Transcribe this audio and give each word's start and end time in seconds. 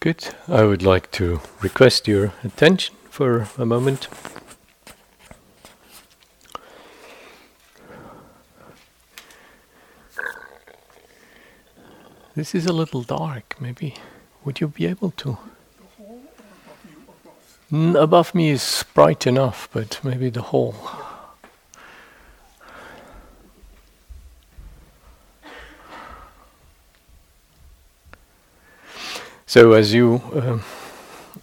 Good. 0.00 0.34
I 0.48 0.64
would 0.64 0.82
like 0.82 1.10
to 1.10 1.42
request 1.60 2.08
your 2.08 2.32
attention 2.42 2.96
for 3.10 3.46
a 3.58 3.66
moment. 3.66 4.08
This 12.34 12.54
is 12.54 12.64
a 12.64 12.72
little 12.72 13.02
dark, 13.02 13.56
maybe. 13.60 13.94
Would 14.46 14.62
you 14.62 14.68
be 14.68 14.86
able 14.86 15.10
to? 15.18 15.36
N- 17.70 17.94
above 17.94 18.34
me 18.34 18.48
is 18.48 18.86
bright 18.94 19.26
enough, 19.26 19.68
but 19.70 20.00
maybe 20.02 20.30
the 20.30 20.40
hall. 20.40 20.74
So, 29.50 29.72
as 29.72 29.92
you 29.92 30.22
uh, 30.32 30.60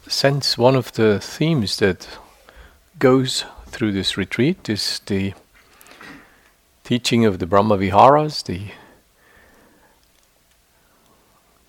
sense, 0.08 0.58
one 0.58 0.78
of 0.78 0.94
the 0.94 1.20
themes 1.20 1.76
that 1.80 2.08
goes 3.00 3.44
through 3.66 3.92
this 3.92 4.16
retreat 4.16 4.70
is 4.70 5.02
the 5.08 5.34
teaching 6.86 7.26
of 7.26 7.40
the 7.40 7.46
Brahma 7.46 7.76
Viharas, 7.76 8.44
the 8.44 8.72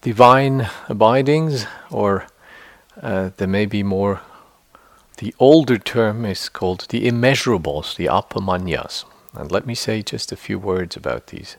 divine 0.01 0.69
abidings, 0.89 1.67
or 1.91 2.29
uh, 3.03 3.31
there 3.37 3.49
may 3.49 3.67
be 3.67 3.83
more. 3.83 4.21
The 5.17 5.35
older 5.41 5.77
term 5.77 6.25
is 6.25 6.49
called 6.49 6.87
the 6.91 7.09
immeasurables, 7.09 7.97
the 7.97 8.07
appamaññas. 8.07 9.05
And 9.35 9.51
let 9.51 9.67
me 9.67 9.75
say 9.75 10.03
just 10.03 10.31
a 10.31 10.37
few 10.37 10.61
words 10.61 10.97
about 10.97 11.27
these. 11.27 11.57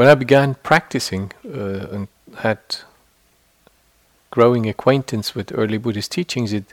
When 0.00 0.08
I 0.08 0.14
began 0.14 0.54
practicing 0.62 1.30
uh, 1.44 1.86
and 1.92 2.08
had 2.38 2.58
growing 4.30 4.66
acquaintance 4.66 5.34
with 5.34 5.52
early 5.54 5.76
Buddhist 5.76 6.10
teachings, 6.10 6.54
it 6.54 6.64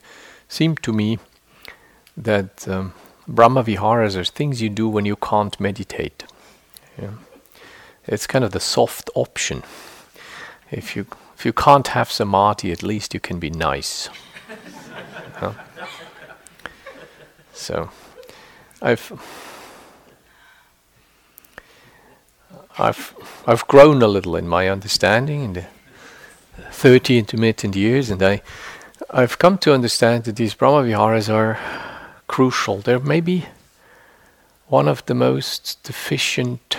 seemed 0.48 0.82
to 0.84 0.94
me 0.94 1.20
that 2.16 2.66
um, 2.70 2.94
Brahma 3.28 3.64
Viharas 3.64 4.16
are 4.16 4.24
things 4.24 4.62
you 4.62 4.70
do 4.70 4.88
when 4.88 5.04
you 5.04 5.18
can't 5.18 5.60
meditate. 5.60 6.24
Yeah. 6.98 7.16
It's 8.06 8.28
kind 8.28 8.46
of 8.46 8.54
the 8.54 8.62
soft 8.62 9.10
option. 9.14 9.64
If 10.72 10.96
you 10.96 11.06
if 11.36 11.46
you 11.46 11.52
can't 11.52 11.90
have 11.90 12.10
samadhi, 12.10 12.72
at 12.72 12.82
least 12.82 13.14
you 13.14 13.20
can 13.20 13.40
be 13.40 13.50
nice. 13.50 14.08
huh? 15.34 15.52
So, 17.52 17.90
I've 18.82 19.12
I've 22.80 23.16
I've 23.48 23.68
grown 23.68 24.02
a 24.02 24.08
little 24.08 24.36
in 24.36 24.48
my 24.48 24.70
understanding 24.70 25.44
in 25.44 25.54
the 25.54 25.66
thirty 26.70 27.18
intermittent 27.18 27.76
years, 27.76 28.10
and 28.10 28.22
I 28.22 28.42
I've 29.10 29.40
come 29.40 29.58
to 29.60 29.74
understand 29.74 30.26
that 30.26 30.36
these 30.36 30.54
Brahma 30.54 30.84
Viharas 30.84 31.30
are 31.30 31.60
crucial. 32.28 32.78
They're 32.78 33.00
maybe 33.00 33.46
one 34.68 34.88
of 34.88 35.06
the 35.06 35.16
most 35.16 35.82
deficient. 35.84 36.78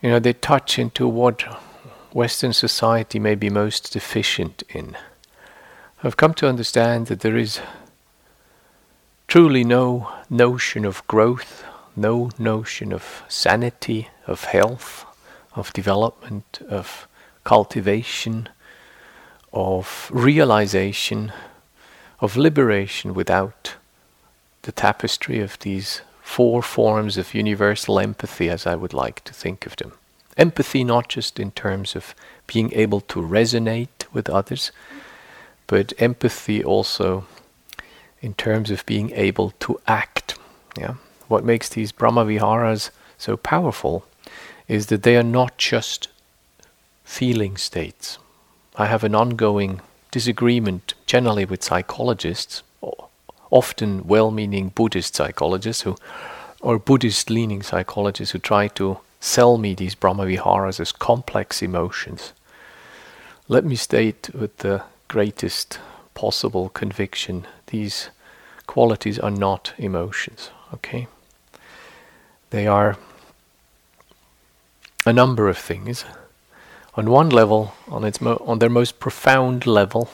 You 0.00 0.10
know, 0.10 0.18
they 0.18 0.32
touch 0.32 0.78
into 0.78 1.06
what 1.06 1.44
Western 2.12 2.52
society 2.52 3.18
may 3.18 3.34
be 3.34 3.50
most 3.50 3.92
deficient 3.92 4.62
in. 4.68 4.96
I've 6.02 6.16
come 6.16 6.34
to 6.34 6.48
understand 6.48 7.06
that 7.06 7.20
there 7.20 7.36
is 7.36 7.60
truly 9.28 9.64
no 9.64 10.12
notion 10.28 10.84
of 10.84 11.06
growth, 11.06 11.64
no 11.96 12.30
notion 12.38 12.92
of 12.92 13.22
sanity, 13.28 14.08
of 14.26 14.44
health, 14.44 15.04
of 15.54 15.72
development, 15.72 16.60
of 16.68 17.06
cultivation, 17.44 18.48
of 19.52 20.10
realization, 20.12 21.32
of 22.20 22.36
liberation 22.36 23.14
without 23.14 23.74
the 24.62 24.72
tapestry 24.72 25.40
of 25.40 25.58
these 25.58 26.02
four 26.22 26.62
forms 26.62 27.18
of 27.18 27.34
universal 27.34 27.98
empathy, 27.98 28.48
as 28.48 28.66
I 28.66 28.76
would 28.76 28.94
like 28.94 29.22
to 29.24 29.34
think 29.34 29.66
of 29.66 29.76
them. 29.76 29.92
Empathy, 30.36 30.84
not 30.84 31.08
just 31.08 31.38
in 31.38 31.50
terms 31.50 31.94
of 31.94 32.14
being 32.46 32.72
able 32.72 33.00
to 33.02 33.20
resonate 33.20 34.06
with 34.12 34.30
others, 34.30 34.72
but 35.66 35.92
empathy 35.98 36.64
also 36.64 37.26
in 38.22 38.34
terms 38.34 38.70
of 38.70 38.86
being 38.86 39.10
able 39.10 39.50
to 39.60 39.78
act. 39.86 40.38
Yeah? 40.78 40.94
What 41.32 41.46
makes 41.46 41.70
these 41.70 41.92
Brahma 41.92 42.26
Viharas 42.26 42.90
so 43.16 43.38
powerful 43.38 44.04
is 44.68 44.88
that 44.88 45.02
they 45.02 45.16
are 45.16 45.22
not 45.22 45.56
just 45.56 46.08
feeling 47.04 47.56
states. 47.56 48.18
I 48.76 48.84
have 48.84 49.02
an 49.02 49.14
ongoing 49.14 49.80
disagreement 50.10 50.92
generally 51.06 51.46
with 51.46 51.64
psychologists, 51.64 52.62
often 53.50 54.06
well 54.06 54.30
meaning 54.30 54.72
Buddhist 54.74 55.14
psychologists 55.14 55.84
who 55.84 55.96
or 56.60 56.78
Buddhist 56.78 57.30
leaning 57.30 57.62
psychologists 57.62 58.32
who 58.32 58.38
try 58.38 58.68
to 58.68 58.98
sell 59.18 59.56
me 59.56 59.74
these 59.74 59.94
Brahma 59.94 60.26
Viharas 60.26 60.80
as 60.80 60.92
complex 60.92 61.62
emotions. 61.62 62.34
Let 63.48 63.64
me 63.64 63.76
state 63.76 64.28
with 64.34 64.58
the 64.58 64.82
greatest 65.08 65.78
possible 66.12 66.68
conviction 66.68 67.46
these 67.68 68.10
qualities 68.66 69.18
are 69.18 69.30
not 69.30 69.72
emotions, 69.78 70.50
okay? 70.74 71.08
They 72.52 72.66
are 72.66 72.98
a 75.06 75.12
number 75.12 75.48
of 75.48 75.56
things. 75.56 76.04
On 76.94 77.08
one 77.08 77.30
level, 77.30 77.72
on 77.88 78.04
its 78.04 78.20
mo- 78.20 78.44
on 78.46 78.58
their 78.58 78.68
most 78.68 79.00
profound 79.00 79.66
level, 79.66 80.10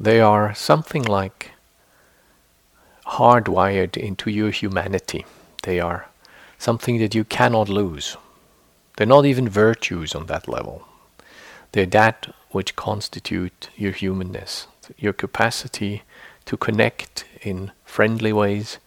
they 0.00 0.18
are 0.18 0.54
something 0.54 1.02
like 1.02 1.50
hardwired 3.18 3.98
into 3.98 4.30
your 4.30 4.50
humanity. 4.50 5.26
They 5.62 5.78
are 5.78 6.06
something 6.58 6.96
that 7.00 7.14
you 7.14 7.22
cannot 7.22 7.68
lose. 7.68 8.16
They're 8.96 9.14
not 9.16 9.26
even 9.26 9.46
virtues 9.46 10.14
on 10.14 10.26
that 10.28 10.48
level. 10.48 10.88
They're 11.72 11.84
that 12.00 12.34
which 12.52 12.76
constitute 12.76 13.68
your 13.76 13.92
humanness, 13.92 14.68
your 14.96 15.12
capacity 15.12 16.02
to 16.46 16.56
connect 16.56 17.26
in 17.42 17.72
friendly 17.84 18.32
ways, 18.32 18.78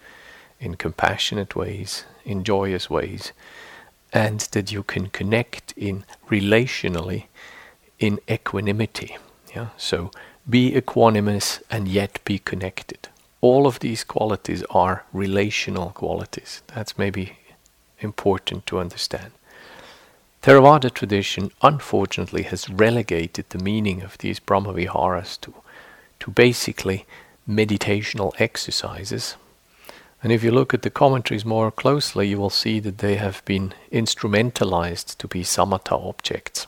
in 0.59 0.74
compassionate 0.78 1.56
ways, 1.56 2.06
in 2.25 2.44
joyous 2.44 2.90
ways, 2.90 3.31
and 4.12 4.40
that 4.52 4.72
you 4.72 4.84
can 4.84 5.08
connect 5.08 5.74
in 5.78 6.03
relationally 6.30 7.25
in 8.00 8.19
equanimity. 8.30 9.18
Yeah? 9.56 9.69
So 9.78 10.12
be 10.50 10.72
equanimous 10.72 11.62
and 11.72 11.88
yet 11.88 12.19
be 12.25 12.40
connected. 12.40 13.09
All 13.41 13.68
of 13.68 13.80
these 13.80 14.03
qualities 14.03 14.63
are 14.69 15.06
relational 15.13 15.91
qualities. 15.91 16.62
That's 16.68 16.97
maybe 16.97 17.38
important 18.00 18.66
to 18.68 18.80
understand. 18.80 19.31
Theravada 20.42 20.94
tradition 20.94 21.52
unfortunately 21.62 22.44
has 22.44 22.69
relegated 22.69 23.46
the 23.50 23.63
meaning 23.63 24.03
of 24.03 24.18
these 24.19 24.40
Brahmaviharas 24.40 25.42
to, 25.42 25.53
to 26.19 26.31
basically 26.31 27.06
meditational 27.50 28.34
exercises. 28.40 29.36
And 30.25 30.31
if 30.31 30.44
you 30.44 30.50
look 30.50 30.74
at 30.74 30.81
the 30.81 30.90
commentaries 30.90 31.46
more 31.46 31.69
closely, 31.69 32.28
you 32.28 32.40
will 32.40 32.50
see 32.50 32.80
that 32.80 32.97
they 32.97 33.18
have 33.18 33.46
been 33.46 33.75
instrumentalized 33.91 35.19
to 35.19 35.28
be 35.28 35.44
samatha 35.44 35.91
objects. 35.91 36.66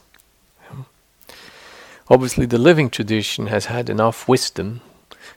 Obviously, 2.07 2.45
the 2.45 2.59
living 2.59 2.91
tradition 2.91 3.47
has 3.47 3.66
had 3.66 3.90
enough 3.90 4.28
wisdom 4.28 4.81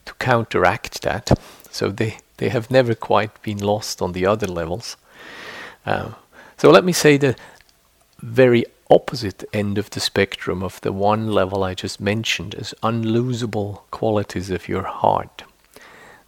to 0.04 0.12
counteract 0.19 1.00
that, 1.00 1.31
so 1.70 1.88
they, 1.88 2.19
they 2.36 2.50
have 2.50 2.70
never 2.70 2.94
quite 2.94 3.40
been 3.40 3.56
lost 3.56 4.02
on 4.02 4.12
the 4.12 4.26
other 4.26 4.46
levels. 4.46 4.99
Um, 5.87 6.14
so 6.58 6.70
let 6.70 6.84
me 6.84 6.93
say 6.93 7.17
the 7.17 7.37
very 8.19 8.67
opposite 8.90 9.44
end 9.55 9.78
of 9.78 9.88
the 9.88 10.00
spectrum 10.00 10.62
of 10.62 10.78
the 10.82 10.93
one 10.93 11.32
level 11.32 11.64
I 11.64 11.72
just 11.72 12.02
mentioned 12.02 12.55
as 12.55 12.75
unlosable 12.82 13.81
qualities 13.90 14.50
of 14.50 14.69
your 14.69 14.82
heart. 14.82 15.44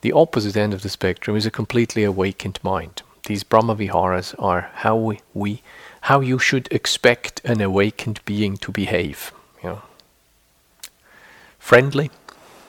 The 0.03 0.13
opposite 0.13 0.57
end 0.57 0.75
of 0.75 0.83
the 0.83 0.89
spectrum 0.89 1.37
is 1.37 1.47
a 1.47 1.51
completely 1.51 2.03
awakened 2.03 2.59
mind. 2.63 3.03
These 3.27 3.45
Brahmaviharas 3.45 4.35
are 4.37 4.71
how 4.75 4.97
we, 4.97 5.21
we 5.33 5.63
how 6.03 6.21
you 6.21 6.41
should 6.41 6.67
expect 6.73 7.41
an 7.45 7.61
awakened 7.61 8.21
being 8.25 8.57
to 8.59 8.73
behave. 8.73 9.33
You 9.63 9.69
know. 9.69 9.83
Friendly, 11.61 12.11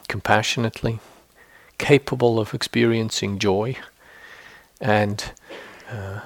compassionately, 0.07 0.99
capable 1.79 2.39
of 2.39 2.53
experiencing 2.53 3.39
joy, 3.39 3.77
and 4.79 5.31
uh, 5.89 6.19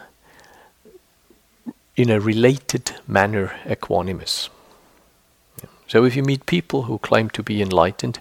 in 1.96 2.10
a 2.10 2.20
related 2.20 2.92
manner 3.08 3.56
equanimous. 3.66 4.50
So 5.88 6.04
if 6.04 6.18
you 6.18 6.24
meet 6.24 6.46
people 6.46 6.84
who 6.84 6.98
claim 6.98 7.30
to 7.30 7.42
be 7.42 7.62
enlightened, 7.62 8.20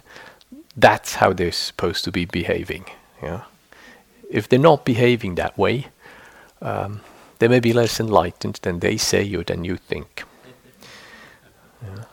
that's 0.77 1.15
how 1.15 1.33
they're 1.33 1.51
supposed 1.51 2.05
to 2.05 2.11
be 2.11 2.25
behaving. 2.25 2.85
Yeah? 3.21 3.41
if 4.29 4.47
they're 4.47 4.59
not 4.59 4.85
behaving 4.85 5.35
that 5.35 5.57
way, 5.57 5.87
um, 6.61 7.01
they 7.39 7.47
may 7.47 7.59
be 7.59 7.73
less 7.73 7.99
enlightened 7.99 8.59
than 8.61 8.79
they 8.79 8.97
say 8.97 9.33
or 9.35 9.43
than 9.43 9.63
you 9.63 9.77
think. 9.77 10.23
Yeah. 11.81 12.03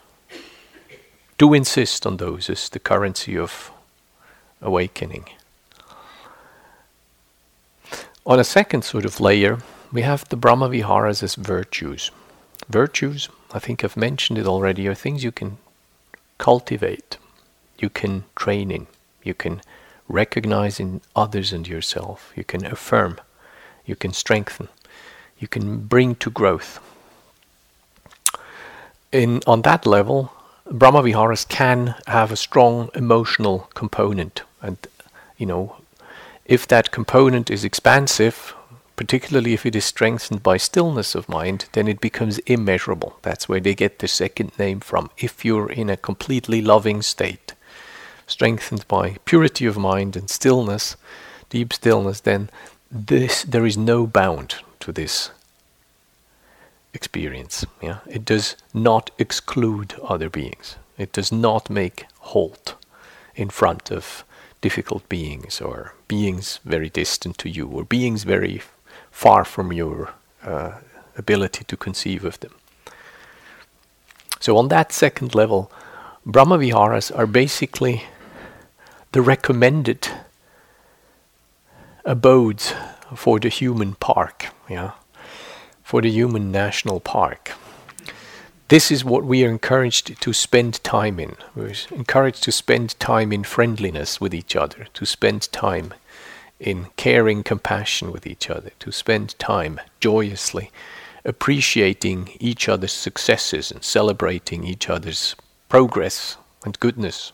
Do 1.39 1.55
insist 1.55 2.07
on 2.07 2.19
those 2.19 2.49
as 2.49 2.69
the 2.69 2.79
currency 2.79 3.37
of 3.37 3.73
awakening. 4.61 5.29
On 8.27 8.39
a 8.39 8.45
second 8.45 8.85
sort 8.85 9.05
of 9.05 9.21
layer, 9.21 9.59
we 9.93 10.03
have 10.03 10.29
the 10.29 10.37
Brahmaviharas 10.37 11.23
as 11.23 11.35
virtues. 11.35 12.11
Virtues, 12.69 13.29
I 13.53 13.59
think 13.59 13.85
I've 13.85 13.97
mentioned 13.97 14.39
it 14.39 14.47
already, 14.47 14.87
are 14.89 14.95
things 14.95 15.25
you 15.25 15.33
can 15.33 15.59
cultivate, 16.39 17.19
you 17.85 17.91
can 17.91 18.25
train 18.35 18.71
in, 18.71 18.87
you 19.29 19.35
can 19.35 19.61
recognize 20.09 20.81
in 20.81 21.03
others 21.15 21.53
and 21.53 21.69
yourself, 21.69 22.33
you 22.35 22.45
can 22.53 22.65
affirm, 22.65 23.13
you 23.85 23.97
can 24.03 24.13
strengthen, 24.13 24.69
you 25.39 25.49
can 25.55 25.67
bring 25.95 26.15
to 26.15 26.31
growth. 26.31 26.73
In, 29.13 29.31
on 29.47 29.61
that 29.63 29.85
level, 29.97 30.33
Brahmaviharas 30.67 31.47
can 31.47 31.95
have 32.07 32.33
a 32.33 32.43
strong 32.47 32.89
emotional 32.95 33.69
component, 33.75 34.43
and 34.63 34.79
you 35.37 35.47
know, 35.51 35.77
if 36.57 36.67
that 36.69 36.91
component 36.91 37.51
is 37.51 37.65
expansive, 37.65 38.55
particularly 38.97 39.53
if 39.53 39.67
it 39.67 39.77
is 39.77 39.85
strengthened 39.85 40.43
by 40.43 40.57
stillness 40.57 41.15
of 41.15 41.29
mind, 41.29 41.67
then 41.73 41.87
it 41.89 42.01
becomes 42.01 42.39
immeasurable. 42.55 43.19
That's 43.23 43.49
where 43.49 43.61
they 43.61 43.75
get 43.75 43.99
the 43.99 44.09
second 44.09 44.53
name 44.59 44.81
from. 44.81 45.11
If 45.19 45.45
you're 45.45 45.71
in 45.71 45.91
a 45.91 45.97
completely 46.09 46.63
loving 46.63 47.03
state, 47.03 47.54
strengthened 48.27 48.87
by 48.89 49.17
purity 49.25 49.67
of 49.67 49.77
mind 49.77 50.17
and 50.17 50.31
stillness, 50.31 50.97
deep 51.51 51.73
stillness, 51.73 52.21
then 52.21 52.51
this 52.91 53.43
there 53.43 53.67
is 53.67 53.77
no 53.77 54.07
bound 54.07 54.57
to 54.81 54.93
this 54.93 55.31
experience. 56.93 57.67
Yeah, 57.83 57.99
it 58.07 58.25
does 58.25 58.57
not 58.73 59.11
exclude 59.19 59.95
other 60.03 60.31
beings. 60.31 60.77
It 60.97 61.13
does 61.13 61.33
not 61.33 61.69
make 61.69 62.07
halt 62.21 62.77
in 63.35 63.51
front 63.51 63.91
of 63.91 64.25
difficult 64.61 65.09
beings 65.09 65.61
or 65.61 65.95
beings 66.09 66.61
very 66.65 66.89
distant 66.89 67.37
to 67.39 67.49
you 67.49 67.67
or 67.69 67.85
beings 67.85 68.25
very 68.25 68.63
far 69.11 69.45
from 69.45 69.73
your 69.73 70.15
uh, 70.43 70.73
ability 71.19 71.65
to 71.65 71.77
conceive 71.77 72.25
of 72.25 72.39
them. 72.41 72.53
So, 74.41 74.57
on 74.57 74.69
that 74.69 74.93
second 74.93 75.35
level, 75.35 75.71
Brahma 76.27 76.59
Viharas 76.59 77.11
are 77.11 77.27
basically 77.27 78.05
the 79.15 79.23
recommended 79.23 80.09
abodes 82.05 82.75
for 83.15 83.39
the 83.39 83.49
human 83.49 83.95
park, 83.95 84.49
yeah, 84.69 84.91
for 85.85 86.03
the 86.03 86.11
human 86.11 86.51
national 86.51 86.99
park. 86.99 87.53
This 88.67 88.91
is 88.91 89.05
what 89.05 89.25
we 89.25 89.45
are 89.45 89.49
encouraged 89.49 90.21
to 90.21 90.33
spend 90.33 90.83
time 90.83 91.21
in. 91.21 91.37
We're 91.55 91.75
encouraged 91.93 92.43
to 92.43 92.51
spend 92.51 92.99
time 92.99 93.33
in 93.33 93.45
friendliness 93.45 94.21
with 94.21 94.35
each 94.35 94.57
other, 94.57 94.89
to 94.95 95.07
spend 95.07 95.53
time 95.53 95.95
in 96.59 96.89
caring 96.97 97.45
compassion 97.45 98.11
with 98.11 98.27
each 98.27 98.51
other, 98.51 98.73
to 98.81 98.91
spend 98.91 99.39
time 99.39 99.81
joyously 100.01 100.73
appreciating 101.25 102.31
each 102.41 102.69
other's 102.69 102.91
successes 102.91 103.71
and 103.71 103.85
celebrating 103.85 104.65
each 104.65 104.91
other's 104.91 105.37
progress 105.69 106.37
and 106.65 106.81
goodness. 106.81 107.31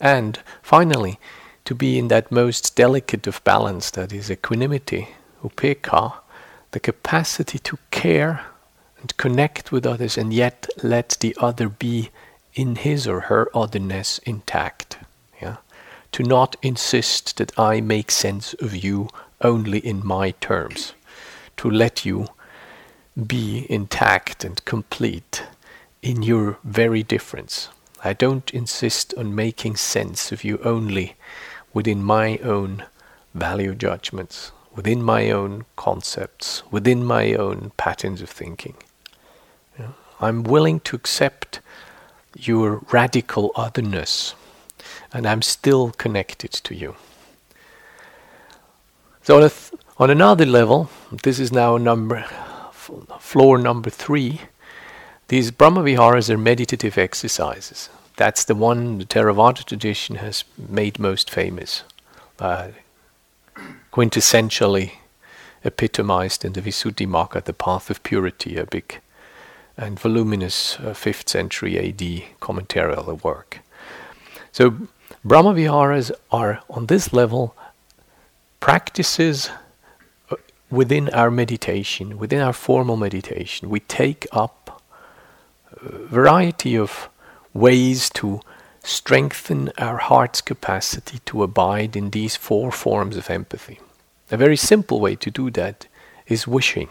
And 0.00 0.38
finally, 0.62 1.18
to 1.66 1.74
be 1.74 1.98
in 1.98 2.08
that 2.08 2.32
most 2.32 2.74
delicate 2.74 3.26
of 3.26 3.44
balance 3.44 3.90
that 3.92 4.12
is 4.12 4.30
equanimity, 4.30 5.08
upekkha, 5.44 6.14
the 6.70 6.80
capacity 6.80 7.58
to 7.58 7.78
care 7.90 8.46
and 9.00 9.16
connect 9.16 9.70
with 9.72 9.86
others 9.86 10.16
and 10.16 10.32
yet 10.32 10.68
let 10.82 11.16
the 11.20 11.36
other 11.38 11.68
be 11.68 12.10
in 12.54 12.76
his 12.76 13.06
or 13.06 13.20
her 13.22 13.48
otherness 13.54 14.18
intact 14.24 14.98
Yeah? 15.40 15.56
to 16.12 16.22
not 16.22 16.56
insist 16.62 17.36
that 17.36 17.56
I 17.58 17.80
make 17.80 18.10
sense 18.10 18.54
of 18.54 18.74
you 18.74 19.08
only 19.40 19.78
in 19.78 20.04
my 20.04 20.32
terms, 20.32 20.92
to 21.56 21.70
let 21.70 22.04
you 22.04 22.26
be 23.26 23.66
intact 23.68 24.44
and 24.44 24.64
complete 24.64 25.44
in 26.02 26.22
your 26.22 26.58
very 26.64 27.02
difference. 27.02 27.68
I 28.02 28.12
don't 28.12 28.50
insist 28.52 29.14
on 29.16 29.34
making 29.34 29.76
sense 29.76 30.32
of 30.32 30.44
you 30.44 30.58
only 30.64 31.16
within 31.72 32.02
my 32.02 32.38
own 32.38 32.84
value 33.34 33.74
judgments, 33.74 34.52
within 34.74 35.02
my 35.02 35.30
own 35.30 35.64
concepts, 35.76 36.62
within 36.70 37.04
my 37.04 37.34
own 37.34 37.72
patterns 37.76 38.22
of 38.22 38.30
thinking. 38.30 38.74
I'm 40.20 40.42
willing 40.42 40.80
to 40.80 40.96
accept 40.96 41.60
your 42.36 42.82
radical 42.90 43.52
otherness 43.56 44.34
and 45.12 45.26
I'm 45.26 45.42
still 45.42 45.90
connected 45.90 46.52
to 46.52 46.74
you. 46.74 46.94
So 49.22 49.36
on, 49.36 49.48
th- 49.48 49.72
on 49.98 50.10
another 50.10 50.46
level, 50.46 50.90
this 51.22 51.38
is 51.38 51.52
now 51.52 51.76
number 51.76 52.18
f- 52.18 52.90
floor 53.18 53.58
number 53.58 53.90
three. 53.90 54.40
These 55.30 55.52
Brahmaviharas 55.52 56.28
are 56.28 56.36
meditative 56.36 56.98
exercises. 56.98 57.88
That's 58.16 58.42
the 58.42 58.56
one 58.56 58.98
the 58.98 59.04
Theravada 59.04 59.64
tradition 59.64 60.16
has 60.16 60.42
made 60.58 60.98
most 60.98 61.30
famous, 61.30 61.84
uh, 62.40 62.70
quintessentially 63.92 64.94
epitomized 65.62 66.44
in 66.44 66.54
the 66.54 66.60
Visuddhimagga, 66.60 67.44
the 67.44 67.52
path 67.52 67.90
of 67.90 68.02
purity, 68.02 68.56
a 68.56 68.66
big 68.66 68.98
and 69.76 70.00
voluminous 70.00 70.80
uh, 70.80 70.94
5th 70.94 71.28
century 71.28 71.78
AD 71.78 72.40
commentarial 72.40 73.22
work. 73.22 73.60
So 74.50 74.88
Brahmaviharas 75.24 76.10
are 76.32 76.60
on 76.68 76.86
this 76.86 77.12
level 77.12 77.54
practices 78.58 79.48
uh, 80.28 80.34
within 80.72 81.08
our 81.10 81.30
meditation, 81.30 82.18
within 82.18 82.40
our 82.40 82.52
formal 82.52 82.96
meditation. 82.96 83.70
We 83.70 83.78
take 83.78 84.26
up 84.32 84.60
variety 85.82 86.76
of 86.76 87.08
ways 87.52 88.10
to 88.10 88.40
strengthen 88.82 89.70
our 89.78 89.98
heart's 89.98 90.40
capacity 90.40 91.20
to 91.26 91.42
abide 91.42 91.96
in 91.96 92.10
these 92.10 92.36
four 92.36 92.72
forms 92.72 93.16
of 93.16 93.30
empathy. 93.30 93.78
A 94.30 94.36
very 94.36 94.56
simple 94.56 95.00
way 95.00 95.16
to 95.16 95.30
do 95.30 95.50
that 95.50 95.86
is 96.26 96.46
wishing. 96.46 96.88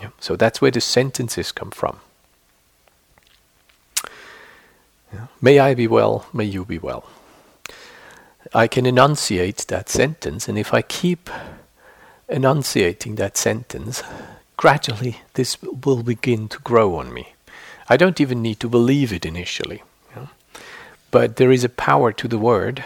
Yeah. 0.00 0.10
So 0.20 0.36
that's 0.36 0.60
where 0.60 0.70
the 0.70 0.80
sentences 0.80 1.52
come 1.52 1.70
from. 1.70 2.00
Yeah. 5.12 5.26
May 5.40 5.58
I 5.58 5.74
be 5.74 5.86
well, 5.86 6.26
may 6.32 6.44
you 6.44 6.64
be 6.64 6.78
well. 6.78 7.08
I 8.54 8.66
can 8.66 8.86
enunciate 8.86 9.66
that 9.68 9.88
sentence, 9.88 10.48
and 10.48 10.58
if 10.58 10.72
I 10.72 10.82
keep 10.82 11.30
enunciating 12.28 13.16
that 13.16 13.36
sentence, 13.36 14.02
gradually 14.56 15.20
this 15.34 15.60
will 15.62 16.02
begin 16.02 16.48
to 16.48 16.58
grow 16.60 16.96
on 16.96 17.12
me. 17.12 17.34
I 17.88 17.96
don't 17.96 18.20
even 18.20 18.42
need 18.42 18.60
to 18.60 18.68
believe 18.68 19.12
it 19.12 19.24
initially. 19.24 19.82
You 20.14 20.22
know? 20.22 20.28
But 21.10 21.36
there 21.36 21.50
is 21.50 21.64
a 21.64 21.68
power 21.68 22.12
to 22.12 22.28
the 22.28 22.38
word, 22.38 22.84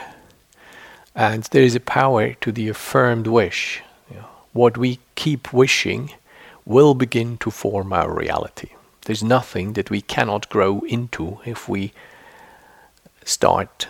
and 1.15 1.43
there 1.45 1.63
is 1.63 1.75
a 1.75 1.81
power 1.81 2.35
to 2.35 2.53
the 2.53 2.69
affirmed 2.69 3.27
wish. 3.27 3.83
You 4.11 4.17
know? 4.17 4.29
What 4.53 4.79
we 4.79 5.01
keep 5.15 5.53
wishing 5.53 6.13
will 6.65 6.95
begin 6.95 7.37
to 7.39 7.51
form 7.51 7.93
our 7.93 8.15
reality. 8.15 8.69
There's 9.05 9.25
nothing 9.25 9.73
that 9.73 9.91
we 9.91 10.01
cannot 10.01 10.49
grow 10.49 10.81
into 10.87 11.41
if 11.45 11.69
we 11.69 11.93
start 13.25 13.89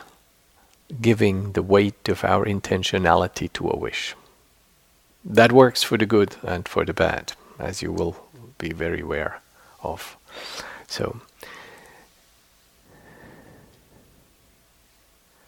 giving 1.00 1.52
the 1.52 1.62
weight 1.62 2.08
of 2.08 2.24
our 2.24 2.44
intentionality 2.44 3.52
to 3.52 3.68
a 3.68 3.76
wish. 3.76 4.14
That 5.24 5.52
works 5.52 5.82
for 5.82 5.98
the 5.98 6.06
good 6.06 6.36
and 6.42 6.66
for 6.66 6.84
the 6.84 6.94
bad, 6.94 7.34
as 7.58 7.82
you 7.82 7.92
will 7.92 8.16
be 8.58 8.72
very 8.72 9.00
aware 9.00 9.40
of. 9.82 10.16
So, 10.92 11.22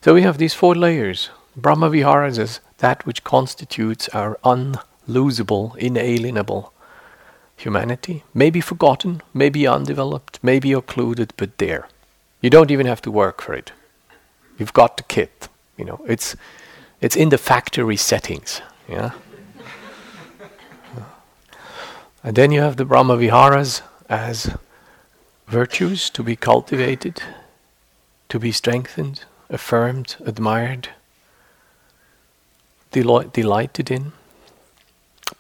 so 0.01 0.15
we 0.15 0.23
have 0.23 0.39
these 0.39 0.55
four 0.55 0.75
layers. 0.75 1.29
Brahma 1.55 1.91
Viharas 1.91 2.39
is 2.39 2.61
that 2.79 3.05
which 3.05 3.25
constitutes 3.25 4.09
our 4.09 4.39
unlosable, 4.43 5.77
inalienable 5.77 6.73
humanity. 7.59 8.25
Maybe 8.33 8.63
forgotten, 8.63 9.21
maybe 9.35 9.67
undeveloped, 9.67 10.39
maybe 10.43 10.73
occluded, 10.73 11.35
but 11.37 11.59
there. 11.59 11.89
You 12.41 12.49
don't 12.49 12.71
even 12.71 12.87
have 12.87 13.03
to 13.03 13.11
work 13.11 13.43
for 13.43 13.53
it. 13.53 13.73
You've 14.59 14.73
got 14.73 14.97
the 14.97 15.03
kit. 15.03 15.49
You 15.77 15.85
know, 15.85 16.01
it's 16.07 16.37
it's 17.03 17.17
in 17.17 17.29
the 17.29 17.39
factory 17.39 17.99
settings. 17.99 18.63
Yeah. 18.89 19.11
and 22.23 22.35
then 22.35 22.51
you 22.51 22.63
have 22.63 22.77
the 22.77 22.87
Brahma 22.87 23.19
Viharas 23.19 23.83
as 24.09 24.57
virtues 25.47 26.11
to 26.11 26.23
be 26.23 26.37
cultivated, 26.37 27.23
to 28.29 28.39
be 28.39 28.53
strengthened, 28.53 29.25
affirmed, 29.51 30.17
admired. 30.27 30.91
deli- 32.93 33.29
delighted 33.33 33.91
in, 33.91 34.13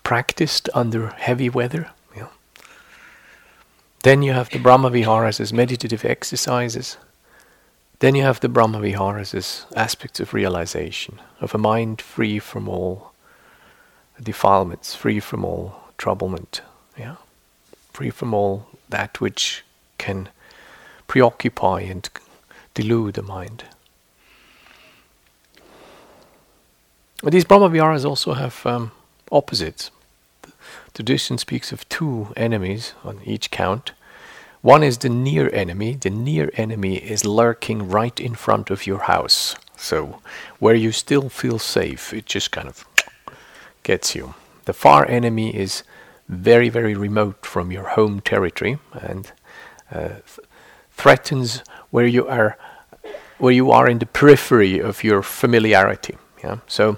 practiced 0.02 0.68
under 0.74 1.08
heavy 1.10 1.48
weather. 1.48 1.90
Yeah. 2.16 2.28
Then 4.02 4.22
you 4.22 4.32
have 4.32 4.50
the 4.50 4.58
Brahma 4.58 4.90
Viharas 4.90 5.40
as 5.40 5.52
meditative 5.52 6.04
exercises. 6.04 6.98
Then 8.00 8.14
you 8.14 8.22
have 8.24 8.40
the 8.40 8.48
Brahma 8.48 8.80
Viharas 8.80 9.34
as 9.34 9.66
aspects 9.76 10.20
of 10.20 10.34
realization, 10.34 11.20
of 11.40 11.54
a 11.54 11.58
mind 11.58 12.02
free 12.02 12.38
from 12.38 12.68
all 12.68 13.12
defilements, 14.22 14.94
free 14.94 15.20
from 15.20 15.44
all 15.44 15.76
troublement, 15.98 16.60
yeah, 16.98 17.16
free 17.92 18.10
from 18.10 18.34
all 18.34 18.68
that 18.90 19.20
which 19.20 19.63
can 19.98 20.28
preoccupy 21.06 21.80
and 21.80 22.08
delude 22.74 23.14
the 23.14 23.22
mind. 23.22 23.64
But 27.22 27.32
these 27.32 27.44
Brahma 27.44 27.70
Viharas 27.70 28.04
also 28.04 28.34
have 28.34 28.66
um, 28.66 28.92
opposites. 29.32 29.90
The 30.42 30.52
tradition 30.94 31.38
speaks 31.38 31.72
of 31.72 31.88
two 31.88 32.32
enemies 32.36 32.92
on 33.02 33.20
each 33.24 33.50
count. 33.50 33.92
One 34.60 34.82
is 34.82 34.98
the 34.98 35.08
near 35.08 35.50
enemy. 35.54 35.94
The 35.94 36.10
near 36.10 36.50
enemy 36.54 36.96
is 36.96 37.24
lurking 37.24 37.88
right 37.88 38.18
in 38.18 38.34
front 38.34 38.70
of 38.70 38.86
your 38.86 39.00
house. 39.00 39.56
So, 39.76 40.20
where 40.58 40.74
you 40.74 40.92
still 40.92 41.28
feel 41.28 41.58
safe, 41.58 42.12
it 42.12 42.26
just 42.26 42.50
kind 42.50 42.68
of 42.68 42.84
gets 43.82 44.14
you. 44.14 44.34
The 44.64 44.72
far 44.72 45.06
enemy 45.06 45.54
is 45.54 45.82
very, 46.28 46.68
very 46.68 46.94
remote 46.94 47.44
from 47.44 47.70
your 47.70 47.88
home 47.88 48.20
territory 48.20 48.78
and 48.92 49.30
uh, 49.94 50.08
th- 50.08 50.40
threatens 50.92 51.62
where 51.90 52.06
you 52.06 52.26
are, 52.28 52.56
where 53.38 53.52
you 53.52 53.70
are 53.70 53.88
in 53.88 53.98
the 53.98 54.06
periphery 54.06 54.78
of 54.78 55.04
your 55.04 55.22
familiarity. 55.22 56.16
Yeah, 56.42 56.58
so 56.66 56.90
uh, 56.90 56.96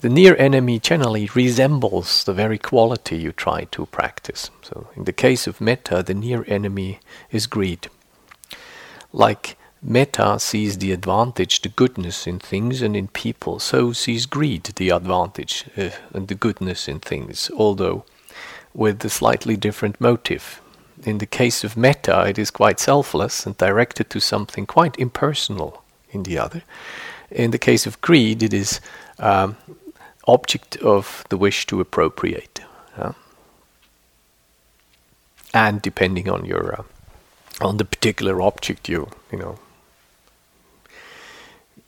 the 0.00 0.08
near 0.08 0.36
enemy 0.36 0.78
generally 0.78 1.28
resembles 1.34 2.24
the 2.24 2.32
very 2.32 2.58
quality 2.58 3.16
you 3.16 3.32
try 3.32 3.64
to 3.72 3.86
practice. 3.86 4.50
So, 4.62 4.88
in 4.96 5.04
the 5.04 5.12
case 5.12 5.46
of 5.46 5.60
metta, 5.60 6.02
the 6.02 6.14
near 6.14 6.44
enemy 6.48 7.00
is 7.30 7.46
greed. 7.46 7.88
Like 9.12 9.56
Metta 9.86 10.40
sees 10.40 10.78
the 10.78 10.92
advantage, 10.92 11.60
the 11.60 11.68
goodness 11.68 12.26
in 12.26 12.38
things 12.38 12.80
and 12.80 12.96
in 12.96 13.08
people. 13.08 13.58
So 13.58 13.92
sees 13.92 14.24
greed 14.24 14.64
the 14.76 14.88
advantage 14.88 15.66
uh, 15.76 15.90
and 16.14 16.26
the 16.26 16.34
goodness 16.34 16.88
in 16.88 17.00
things, 17.00 17.50
although 17.54 18.04
with 18.72 19.04
a 19.04 19.10
slightly 19.10 19.56
different 19.56 20.00
motive. 20.00 20.62
In 21.04 21.18
the 21.18 21.26
case 21.26 21.64
of 21.64 21.76
metta, 21.76 22.26
it 22.26 22.38
is 22.38 22.50
quite 22.50 22.80
selfless 22.80 23.46
and 23.46 23.56
directed 23.58 24.10
to 24.10 24.20
something 24.20 24.66
quite 24.66 24.98
impersonal 24.98 25.82
in 26.10 26.22
the 26.22 26.38
other. 26.38 26.62
In 27.30 27.50
the 27.50 27.58
case 27.58 27.86
of 27.86 28.00
greed, 28.00 28.42
it 28.42 28.54
is 28.54 28.80
um, 29.18 29.56
object 30.26 30.76
of 30.78 31.24
the 31.28 31.36
wish 31.36 31.66
to 31.66 31.80
appropriate. 31.80 32.60
Uh, 32.96 33.12
and 35.52 35.82
depending 35.82 36.28
on 36.28 36.44
your 36.44 36.80
uh, 36.80 36.82
on 37.60 37.76
the 37.76 37.84
particular 37.84 38.42
object 38.42 38.88
you 38.88 39.08
you 39.30 39.38
know 39.38 39.58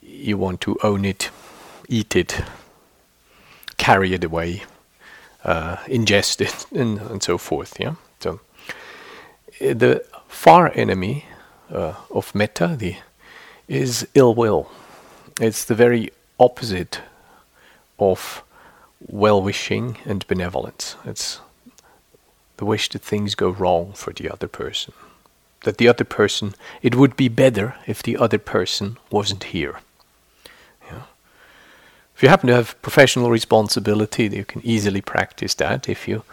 you 0.01 0.37
want 0.37 0.61
to 0.61 0.77
own 0.83 1.05
it, 1.05 1.29
eat 1.89 2.15
it, 2.15 2.41
carry 3.77 4.13
it 4.13 4.23
away, 4.23 4.63
uh, 5.43 5.75
ingest 5.87 6.41
it, 6.41 6.65
and, 6.79 6.99
and 6.99 7.21
so 7.21 7.37
forth. 7.37 7.79
Yeah. 7.79 7.95
So 8.19 8.39
the 9.59 10.05
far 10.27 10.71
enemy 10.75 11.25
uh, 11.71 11.93
of 12.11 12.33
metta 12.33 12.75
the, 12.77 12.95
is 13.67 14.07
ill 14.13 14.33
will. 14.35 14.69
It's 15.39 15.65
the 15.65 15.75
very 15.75 16.11
opposite 16.39 17.01
of 17.99 18.43
well 19.07 19.41
wishing 19.41 19.97
and 20.05 20.25
benevolence. 20.27 20.95
It's 21.05 21.39
the 22.57 22.65
wish 22.65 22.89
that 22.89 23.01
things 23.01 23.35
go 23.35 23.49
wrong 23.49 23.93
for 23.93 24.13
the 24.13 24.31
other 24.31 24.47
person. 24.47 24.93
That 25.61 25.77
the 25.77 25.87
other 25.87 26.03
person, 26.03 26.55
it 26.81 26.95
would 26.95 27.15
be 27.15 27.27
better 27.27 27.75
if 27.85 28.01
the 28.01 28.17
other 28.17 28.37
person 28.39 28.97
wasn't 29.11 29.45
here. 29.45 29.79
If 32.17 32.23
you 32.23 32.29
happen 32.29 32.47
to 32.47 32.55
have 32.55 32.81
professional 32.81 33.29
responsibility, 33.29 34.23
you 34.25 34.43
can 34.43 34.65
easily 34.65 35.01
practice 35.01 35.53
that. 35.53 35.87
If 35.87 36.07
you 36.07 36.23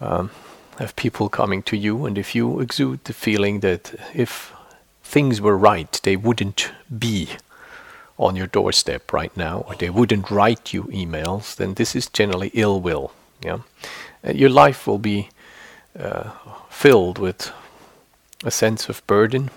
um, 0.00 0.32
have 0.78 0.96
people 0.96 1.28
coming 1.28 1.62
to 1.64 1.76
you, 1.76 2.06
and 2.06 2.18
if 2.18 2.34
you 2.34 2.60
exude 2.60 3.04
the 3.04 3.12
feeling 3.12 3.60
that 3.60 3.94
if 4.14 4.52
things 5.02 5.40
were 5.40 5.56
right, 5.56 6.00
they 6.02 6.16
wouldn't 6.16 6.72
be 6.98 7.28
on 8.18 8.36
your 8.36 8.46
doorstep 8.46 9.12
right 9.12 9.36
now, 9.36 9.64
or 9.68 9.74
they 9.74 9.90
wouldn't 9.90 10.30
write 10.30 10.72
you 10.72 10.84
emails, 10.84 11.56
then 11.56 11.74
this 11.74 11.96
is 11.96 12.08
generally 12.08 12.50
ill 12.54 12.80
will. 12.80 13.12
Yeah, 13.42 13.58
uh, 14.26 14.32
your 14.32 14.50
life 14.50 14.86
will 14.86 14.98
be 14.98 15.28
uh, 15.98 16.30
filled 16.70 17.18
with 17.18 17.52
a 18.44 18.50
sense 18.50 18.88
of 18.88 19.06
burden, 19.06 19.50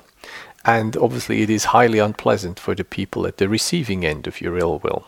and 0.66 0.98
obviously 0.98 1.42
it 1.42 1.50
is 1.50 1.66
highly 1.66 2.00
unpleasant 2.00 2.60
for 2.60 2.76
the 2.76 2.84
people 2.84 3.28
at 3.28 3.38
the 3.38 3.48
receiving 3.48 4.06
end 4.06 4.28
of 4.28 4.42
your 4.42 4.58
ill 4.58 4.80
will. 4.80 5.06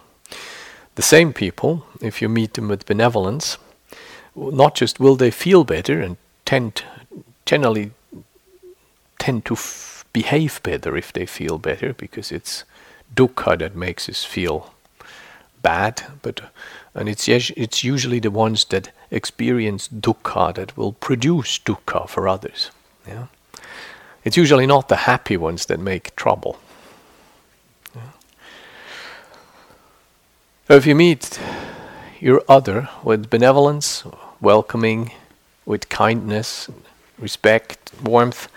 The 0.96 1.02
same 1.02 1.34
people, 1.34 1.86
if 2.02 2.22
you 2.22 2.30
meet 2.30 2.54
them 2.54 2.68
with 2.68 2.86
benevolence, 2.86 3.58
not 4.52 4.76
just 4.76 5.00
will 5.00 5.16
they 5.16 5.32
feel 5.32 5.64
better 5.64 6.02
and 6.02 6.18
tend 6.46 6.84
generally 7.46 7.92
tend 9.18 9.46
to 9.46 9.54
f- 9.54 10.06
behave 10.14 10.62
better 10.64 10.96
if 10.98 11.12
they 11.14 11.26
feel 11.26 11.58
better 11.58 11.94
because 11.94 12.32
it's 12.32 12.64
dukkha 13.16 13.58
that 13.58 13.76
makes 13.76 14.08
us 14.10 14.24
feel 14.24 14.74
bad 15.62 16.04
but 16.22 16.42
and 16.96 17.10
it's 17.10 17.28
it's 17.28 17.84
usually 17.84 18.20
the 18.20 18.32
ones 18.32 18.66
that 18.66 18.92
experience 19.12 19.88
dukkha 19.88 20.54
that 20.54 20.78
will 20.78 20.94
produce 20.94 21.60
dukkha 21.60 22.08
for 22.08 22.28
others 22.28 22.72
yeah? 23.08 23.26
It's 24.24 24.38
usually 24.38 24.68
not 24.68 24.90
the 24.90 24.96
happy 24.96 25.38
ones 25.38 25.66
that 25.68 25.80
make 25.80 26.16
trouble. 26.16 26.60
So 30.68 30.76
if 30.76 30.86
you 30.86 30.94
meet 30.94 31.40
your 32.20 32.44
other 32.48 32.90
with 33.04 33.30
benevolence, 33.30 34.04
welcoming, 34.42 35.12
with 35.66 35.90
kindness, 35.90 36.70
respect, 37.18 37.92
warmth, 38.04 38.48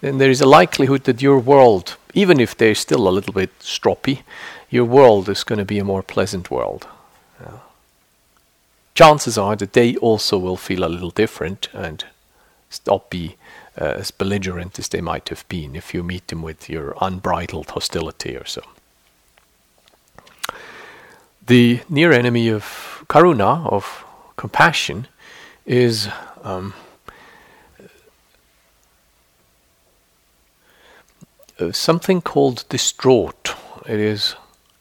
then 0.00 0.18
there 0.18 0.30
is 0.30 0.40
a 0.40 0.46
likelihood 0.46 1.04
that 1.04 1.22
your 1.22 1.38
world, 1.38 1.96
even 2.14 2.40
if 2.40 2.56
they're 2.56 2.74
still 2.74 3.08
a 3.08 3.10
little 3.10 3.32
bit 3.32 3.58
stroppy, 3.60 4.22
your 4.70 4.84
world 4.84 5.28
is 5.28 5.44
going 5.44 5.58
to 5.58 5.64
be 5.64 5.78
a 5.78 5.84
more 5.84 6.02
pleasant 6.02 6.50
world. 6.50 6.86
Yeah. 7.40 7.58
Chances 8.94 9.38
are 9.38 9.56
that 9.56 9.72
they 9.72 9.96
also 9.96 10.38
will 10.38 10.56
feel 10.56 10.84
a 10.84 10.88
little 10.94 11.10
different 11.10 11.68
and 11.72 12.04
stop 12.70 13.10
be 13.10 13.36
uh, 13.80 13.84
as 13.84 14.10
belligerent 14.10 14.78
as 14.78 14.88
they 14.88 15.00
might 15.00 15.28
have 15.30 15.48
been 15.48 15.74
if 15.74 15.94
you 15.94 16.02
meet 16.02 16.28
them 16.28 16.42
with 16.42 16.68
your 16.68 16.94
unbridled 17.00 17.70
hostility 17.70 18.36
or 18.36 18.44
so 18.44 18.62
the 21.48 21.80
near 21.88 22.12
enemy 22.12 22.48
of 22.48 23.04
karuna, 23.08 23.66
of 23.66 24.04
compassion, 24.36 25.08
is 25.68 26.08
um, 26.42 26.72
uh, 31.60 31.70
something 31.72 32.22
called 32.22 32.64
distraught. 32.70 33.54
It 33.86 34.00
is 34.00 34.34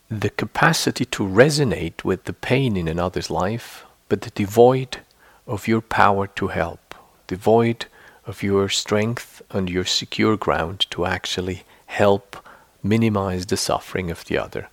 the 0.09 0.29
capacity 0.29 1.03
to 1.05 1.23
resonate 1.23 2.05
with 2.05 2.23
the 2.23 2.31
pain 2.31 2.77
in 2.77 2.87
another's 2.87 3.29
life, 3.29 3.85
but 4.07 4.33
devoid 4.33 4.99
of 5.45 5.67
your 5.67 5.81
power 5.81 6.25
to 6.27 6.47
help, 6.47 6.95
devoid 7.27 7.85
of 8.25 8.41
your 8.41 8.69
strength 8.69 9.41
and 9.49 9.69
your 9.69 9.85
secure 9.85 10.37
ground 10.37 10.87
to 10.91 11.05
actually 11.05 11.63
help 11.87 12.37
minimize 12.81 13.47
the 13.47 13.57
suffering 13.57 14.09
of 14.09 14.23
the 14.25 14.37
other. 14.37 14.69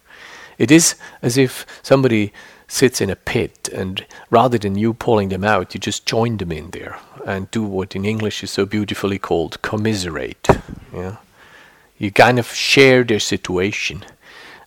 It 0.58 0.70
is 0.70 0.94
as 1.22 1.36
if 1.36 1.66
somebody 1.82 2.32
sits 2.68 3.00
in 3.00 3.10
a 3.10 3.16
pit 3.16 3.68
and 3.72 4.06
rather 4.30 4.58
than 4.58 4.76
you 4.76 4.94
pulling 4.94 5.28
them 5.28 5.44
out, 5.44 5.74
you 5.74 5.80
just 5.80 6.06
join 6.06 6.38
them 6.38 6.52
in 6.52 6.70
there 6.70 6.98
and 7.26 7.50
do 7.50 7.62
what 7.62 7.94
in 7.94 8.04
English 8.04 8.42
is 8.42 8.50
so 8.50 8.66
beautifully 8.66 9.18
called 9.18 9.60
commiserate. 9.62 10.48
Yeah? 10.92 11.16
You 11.98 12.10
kind 12.10 12.38
of 12.38 12.52
share 12.52 13.04
their 13.04 13.20
situation 13.20 14.04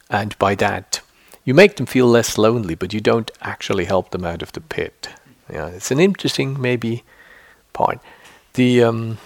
and 0.09 0.37
by 0.39 0.55
that 0.55 1.01
you 1.47 1.53
make 1.53 1.77
them 1.77 1.85
feel 1.85 2.07
less 2.07 2.37
lonely, 2.37 2.75
but 2.75 2.93
you 2.93 2.99
don't 2.99 3.31
actually 3.41 3.85
help 3.85 4.11
them 4.11 4.25
out 4.25 4.41
of 4.41 4.51
the 4.51 4.59
pit. 4.59 5.07
Yeah, 5.49 5.67
it's 5.67 5.91
an 5.91 5.99
interesting 5.99 6.59
maybe 6.59 7.05
part. 7.71 7.99
The 8.55 8.83
um, 8.83 9.17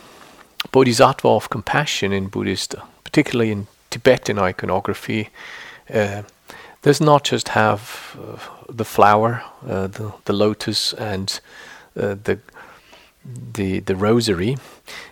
Bodhisattva 0.71 1.27
of 1.27 1.49
compassion 1.49 2.13
in 2.13 2.27
Buddhist, 2.27 2.75
particularly 3.03 3.51
in 3.51 3.65
Tibetan 3.89 4.37
iconography, 4.37 5.29
uh, 5.91 6.21
does 6.81 7.00
not 7.00 7.23
just 7.23 7.50
have 7.50 8.17
uh, 8.19 8.38
the 8.69 8.85
flower, 8.85 9.43
uh, 9.67 9.88
the, 9.88 10.13
the 10.25 10.33
lotus, 10.33 10.93
and 10.93 11.39
uh, 11.95 12.15
the 12.23 12.39
the 13.53 13.79
the 13.81 13.95
rosary. 13.95 14.57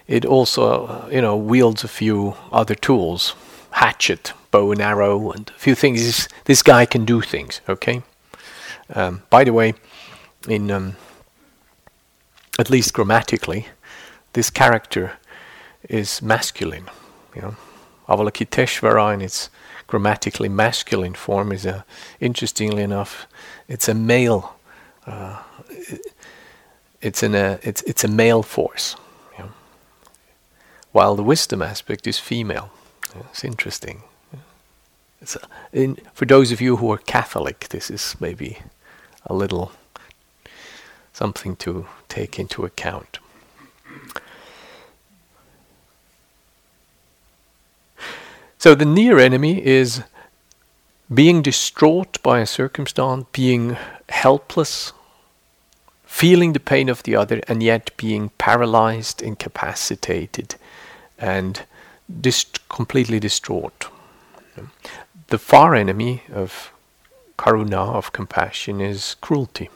It 0.08 0.26
also, 0.26 0.88
uh, 0.88 1.10
you 1.12 1.22
know, 1.22 1.38
wields 1.38 1.84
a 1.84 1.88
few 1.88 2.36
other 2.52 2.76
tools, 2.76 3.36
hatchet, 3.72 4.34
bow 4.52 4.72
and 4.72 4.82
arrow, 4.82 5.32
and 5.32 5.50
a 5.50 5.60
few 5.60 5.76
things. 5.76 6.02
This, 6.02 6.28
this 6.46 6.64
guy 6.64 6.86
can 6.86 7.06
do 7.06 7.22
things. 7.22 7.62
Okay, 7.68 8.02
Um, 8.96 9.22
by 9.30 9.44
the 9.44 9.54
way, 9.54 9.74
in 10.48 10.72
um, 10.72 10.96
at 12.58 12.70
least 12.70 12.94
grammatically, 12.94 13.68
this 14.34 14.50
character 14.50 15.12
is 15.90 16.22
masculine. 16.22 16.90
You 17.36 17.42
know, 17.42 17.56
Avalokiteshvara 18.08 19.14
in 19.14 19.22
its 19.22 19.50
grammatically 19.90 20.50
masculine 20.50 21.16
form 21.16 21.52
is 21.52 21.66
a, 21.66 21.84
interestingly 22.20 22.84
enough, 22.84 23.26
it's 23.68 23.90
a 23.90 23.94
male. 23.94 24.56
Uh, 25.08 25.42
it's 27.02 27.24
in 27.24 27.34
a 27.34 27.60
it's 27.64 27.82
it's 27.84 28.04
a 28.04 28.08
male 28.08 28.44
force, 28.44 28.96
while 30.92 31.16
the 31.16 31.24
wisdom 31.24 31.62
aspect 31.62 32.08
is 32.08 32.20
female. 32.20 32.70
It's 33.32 33.44
interesting. 33.44 34.04
It's 35.22 35.36
a, 35.36 35.40
in, 35.74 35.98
for 36.14 36.26
those 36.26 36.52
of 36.54 36.62
you 36.62 36.78
who 36.78 36.92
are 36.92 37.00
Catholic, 37.00 37.68
this 37.70 37.90
is 37.90 38.16
maybe 38.20 38.60
a 39.26 39.34
little 39.34 39.72
something 41.14 41.56
to 41.58 41.88
take 42.08 42.40
into 42.40 42.64
account. 42.64 43.20
So 48.60 48.76
the 48.76 48.84
near 48.84 49.18
enemy 49.20 49.66
is 49.66 50.04
being 51.12 51.42
distraught 51.42 52.22
by 52.22 52.42
a 52.42 52.46
circumstance, 52.46 53.26
being 53.32 53.78
helpless, 54.10 54.92
feeling 56.04 56.52
the 56.52 56.60
pain 56.60 56.90
of 56.90 57.04
the 57.04 57.16
other, 57.16 57.42
and 57.48 57.64
yet 57.64 57.96
being 57.96 58.32
paralyzed, 58.38 59.22
incapacitated, 59.22 60.56
and 61.18 61.64
dist- 62.20 62.68
completely 62.68 63.18
distraught. 63.18 63.88
The 65.28 65.40
far 65.40 65.74
enemy 65.74 66.24
of 66.30 66.74
karuna, 67.38 67.94
of 67.94 68.12
compassion, 68.12 68.82
is 68.82 69.16
cruelty. 69.22 69.70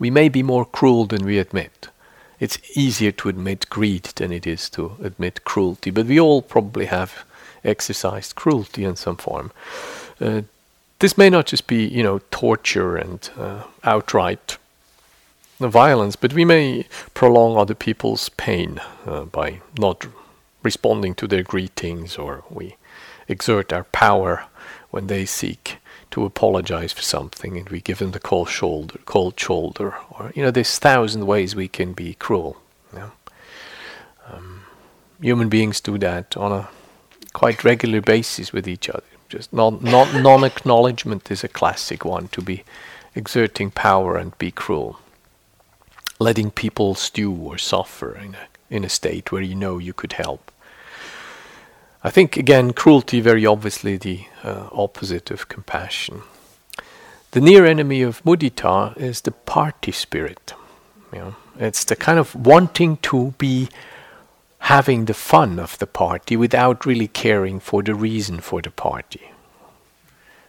We 0.00 0.10
may 0.10 0.28
be 0.28 0.42
more 0.42 0.64
cruel 0.64 1.06
than 1.06 1.24
we 1.24 1.38
admit. 1.38 1.90
It's 2.40 2.58
easier 2.76 3.12
to 3.12 3.28
admit 3.28 3.70
greed 3.70 4.10
than 4.16 4.32
it 4.32 4.48
is 4.48 4.68
to 4.70 4.96
admit 5.00 5.44
cruelty, 5.44 5.92
but 5.92 6.06
we 6.06 6.18
all 6.18 6.42
probably 6.42 6.86
have 6.86 7.24
exercised 7.64 8.34
cruelty 8.34 8.84
in 8.84 8.96
some 8.96 9.16
form. 9.16 9.52
Uh, 10.20 10.42
this 10.98 11.18
may 11.18 11.28
not 11.28 11.46
just 11.46 11.66
be, 11.66 11.84
you 11.84 12.02
know, 12.02 12.20
torture 12.30 12.96
and 12.96 13.30
uh, 13.36 13.64
outright 13.82 14.56
violence, 15.58 16.16
but 16.16 16.32
we 16.32 16.44
may 16.44 16.86
prolong 17.14 17.56
other 17.56 17.74
people's 17.74 18.28
pain 18.30 18.80
uh, 19.06 19.24
by 19.24 19.60
not 19.78 20.06
responding 20.62 21.14
to 21.14 21.26
their 21.26 21.42
greetings, 21.42 22.16
or 22.16 22.44
we 22.50 22.76
exert 23.28 23.72
our 23.72 23.84
power 23.84 24.44
when 24.90 25.06
they 25.06 25.24
seek 25.24 25.78
to 26.10 26.24
apologize 26.24 26.92
for 26.92 27.02
something, 27.02 27.56
and 27.56 27.68
we 27.70 27.80
give 27.80 27.98
them 27.98 28.10
the 28.10 28.20
cold 28.20 28.48
shoulder, 28.48 28.98
cold 29.06 29.38
shoulder, 29.38 29.94
or 30.10 30.30
you 30.34 30.42
know, 30.42 30.50
there's 30.50 30.78
thousand 30.78 31.26
ways 31.26 31.56
we 31.56 31.68
can 31.68 31.92
be 31.92 32.14
cruel. 32.14 32.60
You 32.92 32.98
know? 32.98 33.12
um, 34.30 34.62
human 35.20 35.48
beings 35.48 35.80
do 35.80 35.98
that 35.98 36.36
on 36.36 36.52
a 36.52 36.68
quite 37.32 37.64
regular 37.64 38.00
basis 38.00 38.52
with 38.52 38.68
each 38.68 38.88
other. 38.88 39.04
Just 39.28 39.52
not, 39.52 39.82
not 39.82 40.14
non-acknowledgement 40.14 41.30
is 41.30 41.42
a 41.42 41.48
classic 41.48 42.04
one 42.04 42.28
to 42.28 42.42
be 42.42 42.64
exerting 43.14 43.70
power 43.70 44.16
and 44.16 44.36
be 44.38 44.50
cruel, 44.50 45.00
letting 46.18 46.50
people 46.50 46.94
stew 46.94 47.32
or 47.32 47.58
suffer 47.58 48.14
in 48.16 48.34
a 48.34 48.46
in 48.72 48.84
a 48.84 48.88
state 48.88 49.30
where 49.30 49.42
you 49.42 49.54
know 49.54 49.78
you 49.78 49.92
could 49.92 50.14
help. 50.14 50.50
I 52.02 52.10
think 52.10 52.36
again, 52.36 52.72
cruelty 52.72 53.20
very 53.20 53.46
obviously 53.46 53.96
the 53.96 54.24
uh, 54.42 54.68
opposite 54.72 55.30
of 55.30 55.48
compassion. 55.48 56.22
The 57.30 57.40
near 57.40 57.64
enemy 57.64 58.02
of 58.02 58.24
mudita 58.24 58.96
is 58.96 59.20
the 59.20 59.30
party 59.30 59.92
spirit. 59.92 60.54
You 61.12 61.18
know, 61.18 61.36
it's 61.58 61.84
the 61.84 61.94
kind 61.94 62.18
of 62.18 62.34
wanting 62.34 62.96
to 63.02 63.34
be 63.38 63.68
having 64.66 65.06
the 65.06 65.14
fun 65.14 65.58
of 65.58 65.76
the 65.78 65.86
party 65.86 66.36
without 66.36 66.86
really 66.86 67.08
caring 67.08 67.58
for 67.58 67.82
the 67.82 67.94
reason 67.94 68.40
for 68.40 68.62
the 68.62 68.70
party. 68.70 69.32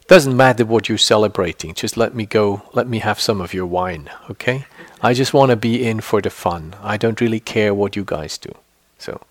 Doesn't 0.08 0.38
matter 0.38 0.66
what 0.66 0.88
you're 0.88 1.00
celebrating, 1.00 1.74
just 1.74 1.98
let 1.98 2.14
me 2.14 2.26
go, 2.28 2.62
let 2.74 2.88
me 2.88 3.00
have 3.00 3.20
some 3.20 3.42
of 3.42 3.54
your 3.54 3.66
wine, 3.66 4.12
okay? 4.30 4.66
I 5.02 5.14
just 5.14 5.34
want 5.34 5.50
to 5.50 5.56
be 5.56 5.84
in 5.84 6.02
for 6.02 6.22
the 6.22 6.30
fun. 6.30 6.76
I 6.84 6.96
don't 6.96 7.20
really 7.20 7.40
care 7.40 7.74
what 7.74 7.96
you 7.96 8.04
guys 8.04 8.38
do. 8.38 8.54
So 9.00 9.22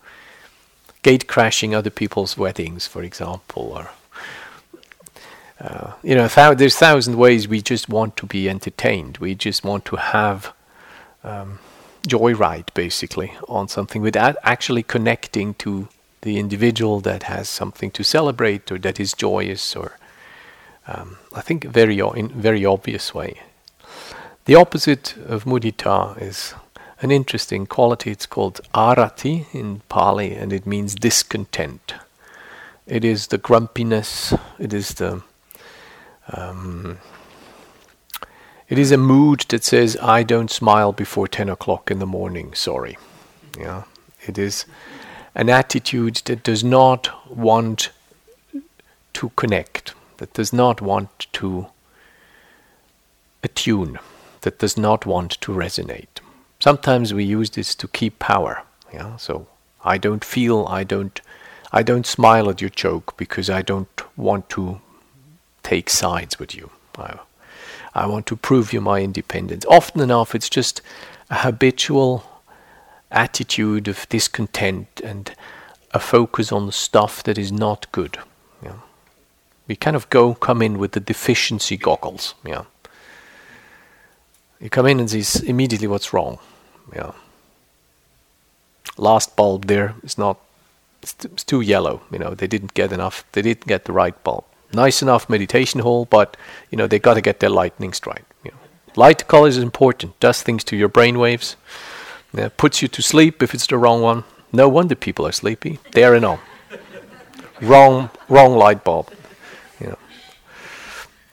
gate 1.01 1.27
crashing 1.27 1.73
other 1.73 1.89
people's 1.89 2.37
weddings, 2.37 2.85
for 2.85 3.03
example, 3.03 3.71
or 3.77 3.89
uh, 5.61 5.93
you 6.03 6.13
know, 6.13 6.27
thou- 6.27 6.55
there's 6.55 6.75
thousand 6.75 7.15
ways 7.17 7.47
we 7.47 7.61
just 7.61 7.87
want 7.87 8.17
to 8.17 8.25
be 8.25 8.49
entertained. 8.49 9.17
We 9.19 9.33
just 9.33 9.63
want 9.63 9.85
to 9.85 9.95
have 9.95 10.51
um, 11.23 11.59
joyride, 12.07 12.73
basically, 12.73 13.33
on 13.47 13.67
something 13.67 14.01
without 14.01 14.35
actually 14.43 14.83
connecting 14.83 15.53
to 15.55 15.87
the 16.21 16.37
individual 16.37 16.99
that 17.01 17.23
has 17.23 17.49
something 17.49 17.91
to 17.91 18.03
celebrate 18.03 18.71
or 18.71 18.77
that 18.79 18.99
is 18.99 19.13
joyous, 19.13 19.75
or 19.75 19.97
um, 20.87 21.17
I 21.33 21.41
think 21.41 21.65
very 21.65 22.01
o- 22.01 22.11
in 22.11 22.29
very 22.29 22.65
obvious 22.65 23.13
way. 23.13 23.41
The 24.45 24.55
opposite 24.55 25.15
of 25.25 25.45
mudita 25.45 26.21
is 26.21 26.53
an 27.01 27.11
interesting 27.11 27.65
quality. 27.65 28.11
It's 28.11 28.25
called 28.25 28.61
arati 28.73 29.45
in 29.53 29.81
Pali, 29.89 30.33
and 30.33 30.53
it 30.53 30.65
means 30.65 30.95
discontent. 30.95 31.93
It 32.87 33.05
is 33.05 33.27
the 33.27 33.37
grumpiness. 33.37 34.33
It 34.59 34.73
is 34.73 34.89
the 34.95 35.21
um, 36.31 36.99
it 38.73 38.79
is 38.79 38.91
a 38.91 38.97
mood 38.97 39.41
that 39.49 39.63
says, 39.63 39.95
"I 40.01 40.23
don't 40.23 40.49
smile 40.51 40.91
before 40.91 41.27
ten 41.27 41.49
o'clock 41.49 41.91
in 41.91 41.99
the 41.99 42.13
morning." 42.19 42.55
Sorry, 42.55 42.97
yeah. 43.55 43.83
It 44.27 44.37
is 44.37 44.65
an 45.35 45.49
attitude 45.49 46.15
that 46.25 46.41
does 46.43 46.63
not 46.63 47.03
want 47.29 47.91
to 49.13 49.29
connect, 49.35 49.93
that 50.17 50.33
does 50.33 50.51
not 50.51 50.81
want 50.81 51.27
to 51.33 51.67
attune, 53.43 53.99
that 54.41 54.57
does 54.57 54.75
not 54.75 55.05
want 55.05 55.31
to 55.41 55.51
resonate. 55.51 56.21
Sometimes 56.59 57.13
we 57.13 57.23
use 57.23 57.51
this 57.51 57.75
to 57.75 57.87
keep 57.87 58.17
power. 58.17 58.63
Yeah, 58.91 59.17
so 59.17 59.45
I 59.85 59.99
don't 59.99 60.25
feel, 60.25 60.65
I 60.79 60.83
don't, 60.83 61.21
I 61.71 61.83
don't 61.83 62.07
smile 62.07 62.49
at 62.49 62.61
your 62.61 62.71
joke 62.71 63.17
because 63.17 63.49
I 63.51 63.61
don't 63.61 64.01
want 64.17 64.49
to 64.49 64.81
take 65.61 65.89
sides 65.91 66.39
with 66.39 66.55
you. 66.55 66.71
I, 66.97 67.19
I 67.95 68.05
want 68.07 68.25
to 68.27 68.35
prove 68.35 68.73
you 68.73 68.81
my 68.81 69.01
independence. 69.01 69.65
Often 69.69 70.01
enough, 70.01 70.33
it's 70.35 70.49
just 70.49 70.81
a 71.29 71.39
habitual 71.39 72.23
attitude 73.11 73.87
of 73.87 74.07
discontent 74.09 75.01
and 75.03 75.35
a 75.91 75.99
focus 75.99 76.51
on 76.51 76.65
the 76.65 76.71
stuff 76.71 77.21
that 77.23 77.37
is 77.37 77.51
not 77.51 77.91
good. 77.91 78.17
Yeah. 78.63 78.79
We 79.67 79.75
kind 79.75 79.95
of 79.95 80.09
go 80.09 80.33
come 80.33 80.61
in 80.61 80.79
with 80.79 80.93
the 80.93 80.99
deficiency 80.99 81.77
goggles. 81.77 82.33
Yeah. 82.43 82.63
You 84.59 84.69
come 84.69 84.87
in 84.87 84.99
and 84.99 85.09
see 85.09 85.47
immediately 85.47 85.87
what's 85.87 86.13
wrong 86.13 86.39
yeah. 86.95 87.11
Last 88.97 89.35
bulb 89.35 89.65
there 89.65 89.95
is 90.03 90.17
not. 90.17 90.37
It's 91.01 91.43
too 91.43 91.61
yellow. 91.61 92.01
You 92.11 92.19
know 92.19 92.33
they 92.33 92.47
didn't 92.47 92.73
get 92.73 92.91
enough. 92.91 93.25
They 93.31 93.41
didn't 93.41 93.67
get 93.67 93.85
the 93.85 93.93
right 93.93 94.21
bulb. 94.23 94.45
Nice 94.73 95.01
enough 95.01 95.29
meditation 95.29 95.81
hall, 95.81 96.05
but 96.05 96.35
you 96.71 96.77
know 96.77 96.87
they 96.87 96.99
got 96.99 97.13
to 97.13 97.21
get 97.21 97.39
their 97.39 97.49
lightning 97.49 97.93
strike. 97.93 98.25
You 98.43 98.51
know, 98.51 98.57
light 98.95 99.27
color 99.27 99.47
is 99.47 99.57
important. 99.57 100.19
Does 100.19 100.41
things 100.41 100.63
to 100.65 100.75
your 100.75 100.89
brain 100.89 101.19
waves. 101.19 101.55
Yeah, 102.33 102.49
puts 102.57 102.81
you 102.81 102.87
to 102.87 103.01
sleep 103.01 103.43
if 103.43 103.53
it's 103.53 103.67
the 103.67 103.77
wrong 103.77 104.01
one. 104.01 104.23
No 104.51 104.67
wonder 104.67 104.95
people 104.95 105.27
are 105.27 105.31
sleepy. 105.31 105.79
There 105.91 106.15
and 106.15 106.25
all. 106.25 106.39
wrong, 107.61 108.09
wrong 108.27 108.55
light 108.55 108.83
bulb. 108.83 109.11
You 109.79 109.87
know, 109.87 109.97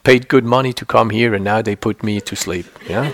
paid 0.05 0.29
good 0.29 0.44
money 0.44 0.72
to 0.74 0.85
come 0.85 1.11
here, 1.11 1.35
and 1.35 1.44
now 1.44 1.62
they 1.62 1.76
put 1.76 2.03
me 2.03 2.20
to 2.20 2.37
sleep. 2.37 2.66
Yeah. 2.88 3.12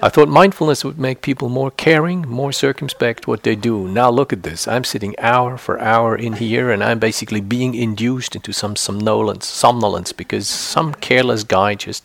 I 0.00 0.08
thought 0.08 0.28
mindfulness 0.28 0.84
would 0.84 0.98
make 0.98 1.22
people 1.22 1.48
more 1.48 1.72
caring, 1.72 2.22
more 2.22 2.52
circumspect 2.52 3.26
what 3.26 3.42
they 3.42 3.56
do. 3.56 3.88
Now 3.88 4.10
look 4.10 4.32
at 4.32 4.44
this. 4.44 4.68
I'm 4.68 4.84
sitting 4.84 5.18
hour 5.18 5.58
for 5.58 5.80
hour 5.80 6.14
in 6.14 6.34
here 6.34 6.70
and 6.70 6.84
I'm 6.84 7.00
basically 7.00 7.40
being 7.40 7.74
induced 7.74 8.36
into 8.36 8.52
some 8.52 8.76
somnolence, 8.76 9.46
somnolence 9.46 10.12
because 10.12 10.46
some 10.46 10.94
careless 10.94 11.42
guy 11.42 11.74
just 11.74 12.04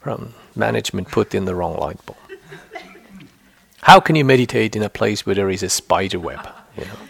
from 0.00 0.34
management 0.56 1.08
put 1.08 1.32
in 1.32 1.44
the 1.44 1.54
wrong 1.54 1.78
light 1.78 2.04
bulb. 2.04 2.18
How 3.82 4.00
can 4.00 4.16
you 4.16 4.24
meditate 4.24 4.74
in 4.74 4.82
a 4.82 4.90
place 4.90 5.24
where 5.24 5.36
there 5.36 5.50
is 5.50 5.62
a 5.62 5.68
spider 5.68 6.18
web? 6.18 6.48
You 6.76 6.84
know? 6.84 7.09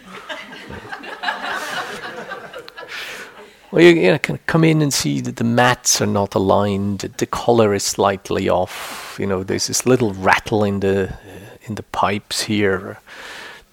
Well, 3.71 3.81
you, 3.81 3.91
you 3.91 4.11
know, 4.11 4.17
can 4.17 4.37
come 4.47 4.65
in 4.65 4.81
and 4.81 4.93
see 4.93 5.21
that 5.21 5.37
the 5.37 5.45
mats 5.45 6.01
are 6.01 6.07
not 6.07 6.35
aligned, 6.35 6.99
the 6.99 7.25
color 7.25 7.73
is 7.73 7.83
slightly 7.83 8.49
off. 8.49 9.15
You 9.17 9.27
know, 9.27 9.43
there's 9.43 9.67
this 9.67 9.85
little 9.85 10.13
rattle 10.13 10.65
in 10.65 10.81
the 10.81 11.15
in 11.63 11.75
the 11.75 11.83
pipes 11.83 12.41
here. 12.41 12.99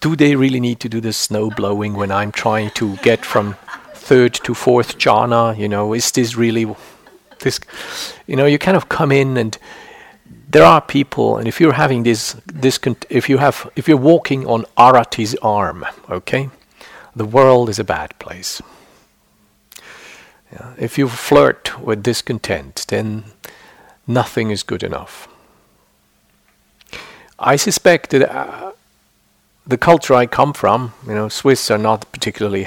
Do 0.00 0.14
they 0.14 0.36
really 0.36 0.60
need 0.60 0.78
to 0.80 0.88
do 0.88 1.00
the 1.00 1.12
snow 1.12 1.50
blowing 1.50 1.94
when 1.94 2.12
I'm 2.12 2.30
trying 2.30 2.70
to 2.72 2.96
get 2.98 3.24
from 3.24 3.56
third 3.94 4.34
to 4.34 4.54
fourth 4.54 4.98
jhana? 4.98 5.58
You 5.58 5.68
know, 5.68 5.92
is 5.94 6.12
this 6.12 6.36
really 6.36 6.66
this, 7.40 7.58
you 8.26 8.36
know, 8.36 8.46
you 8.46 8.58
kind 8.58 8.76
of 8.76 8.88
come 8.88 9.10
in 9.10 9.36
and 9.36 9.58
there 10.50 10.64
are 10.64 10.80
people, 10.80 11.36
and 11.36 11.46
if 11.46 11.60
you're 11.60 11.72
having 11.72 12.04
this, 12.04 12.36
this, 12.46 12.78
if 13.10 13.28
you 13.28 13.38
have, 13.38 13.68
if 13.76 13.86
you're 13.86 13.96
walking 13.96 14.46
on 14.46 14.64
Arati's 14.76 15.34
arm, 15.42 15.84
okay, 16.08 16.48
the 17.14 17.24
world 17.24 17.68
is 17.68 17.78
a 17.78 17.84
bad 17.84 18.18
place. 18.18 18.62
Yeah. 20.52 20.74
If 20.78 20.98
you 20.98 21.08
flirt 21.08 21.78
with 21.80 22.02
discontent, 22.02 22.86
then 22.88 23.24
nothing 24.06 24.50
is 24.50 24.62
good 24.62 24.82
enough. 24.82 25.28
I 27.38 27.56
suspect 27.56 28.10
that 28.10 28.34
uh, 28.34 28.72
the 29.66 29.78
culture 29.78 30.14
I 30.14 30.26
come 30.26 30.52
from, 30.52 30.94
you 31.06 31.14
know, 31.14 31.28
Swiss 31.28 31.70
are 31.70 31.78
not 31.78 32.10
particularly 32.10 32.66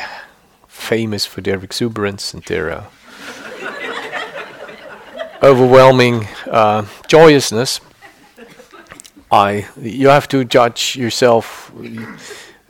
famous 0.68 1.26
for 1.26 1.42
their 1.42 1.58
exuberance 1.64 2.34
and 2.34 2.44
their 2.44 2.72
uh, 2.72 2.84
overwhelming 5.44 6.28
uh, 6.50 6.86
joyousness. 7.08 7.82
I, 9.32 9.68
you 9.82 10.10
have 10.10 10.28
to 10.30 10.44
judge 10.46 10.96
yourself. 10.96 11.72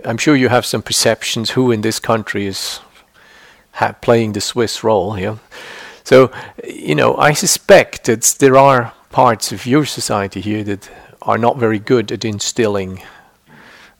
I'm 0.06 0.17
sure 0.17 0.36
you 0.36 0.50
have 0.50 0.65
some 0.65 0.82
perceptions 0.82 1.52
who 1.52 1.71
in 1.71 1.82
this 1.82 2.00
country 2.00 2.47
is 2.47 2.80
playing 4.02 4.34
the 4.34 4.42
Swiss 4.42 4.84
role 4.84 5.14
here. 5.14 5.40
So, 6.04 6.32
you 6.68 6.96
know, 6.96 7.16
I 7.18 7.34
suspect 7.34 8.06
that 8.06 8.36
there 8.40 8.58
are 8.58 8.94
parts 9.12 9.52
of 9.52 9.66
your 9.66 9.86
society 9.86 10.42
here 10.42 10.64
that 10.64 10.90
are 11.22 11.38
not 11.38 11.58
very 11.58 11.80
good 11.80 12.12
at 12.12 12.26
instilling 12.26 13.02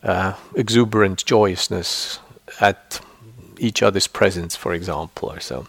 uh, 0.02 0.34
exuberant 0.56 1.24
joyousness 1.24 2.18
at 2.60 3.00
each 3.58 3.82
other's 3.82 4.08
presence, 4.08 4.56
for 4.56 4.74
example, 4.74 5.30
or 5.30 5.40
so. 5.40 5.66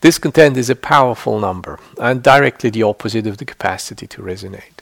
Discontent 0.00 0.56
is 0.56 0.70
a 0.70 0.74
powerful 0.74 1.38
number 1.38 1.78
and 2.00 2.22
directly 2.22 2.70
the 2.70 2.82
opposite 2.82 3.26
of 3.26 3.36
the 3.36 3.44
capacity 3.44 4.06
to 4.08 4.22
resonate. 4.22 4.80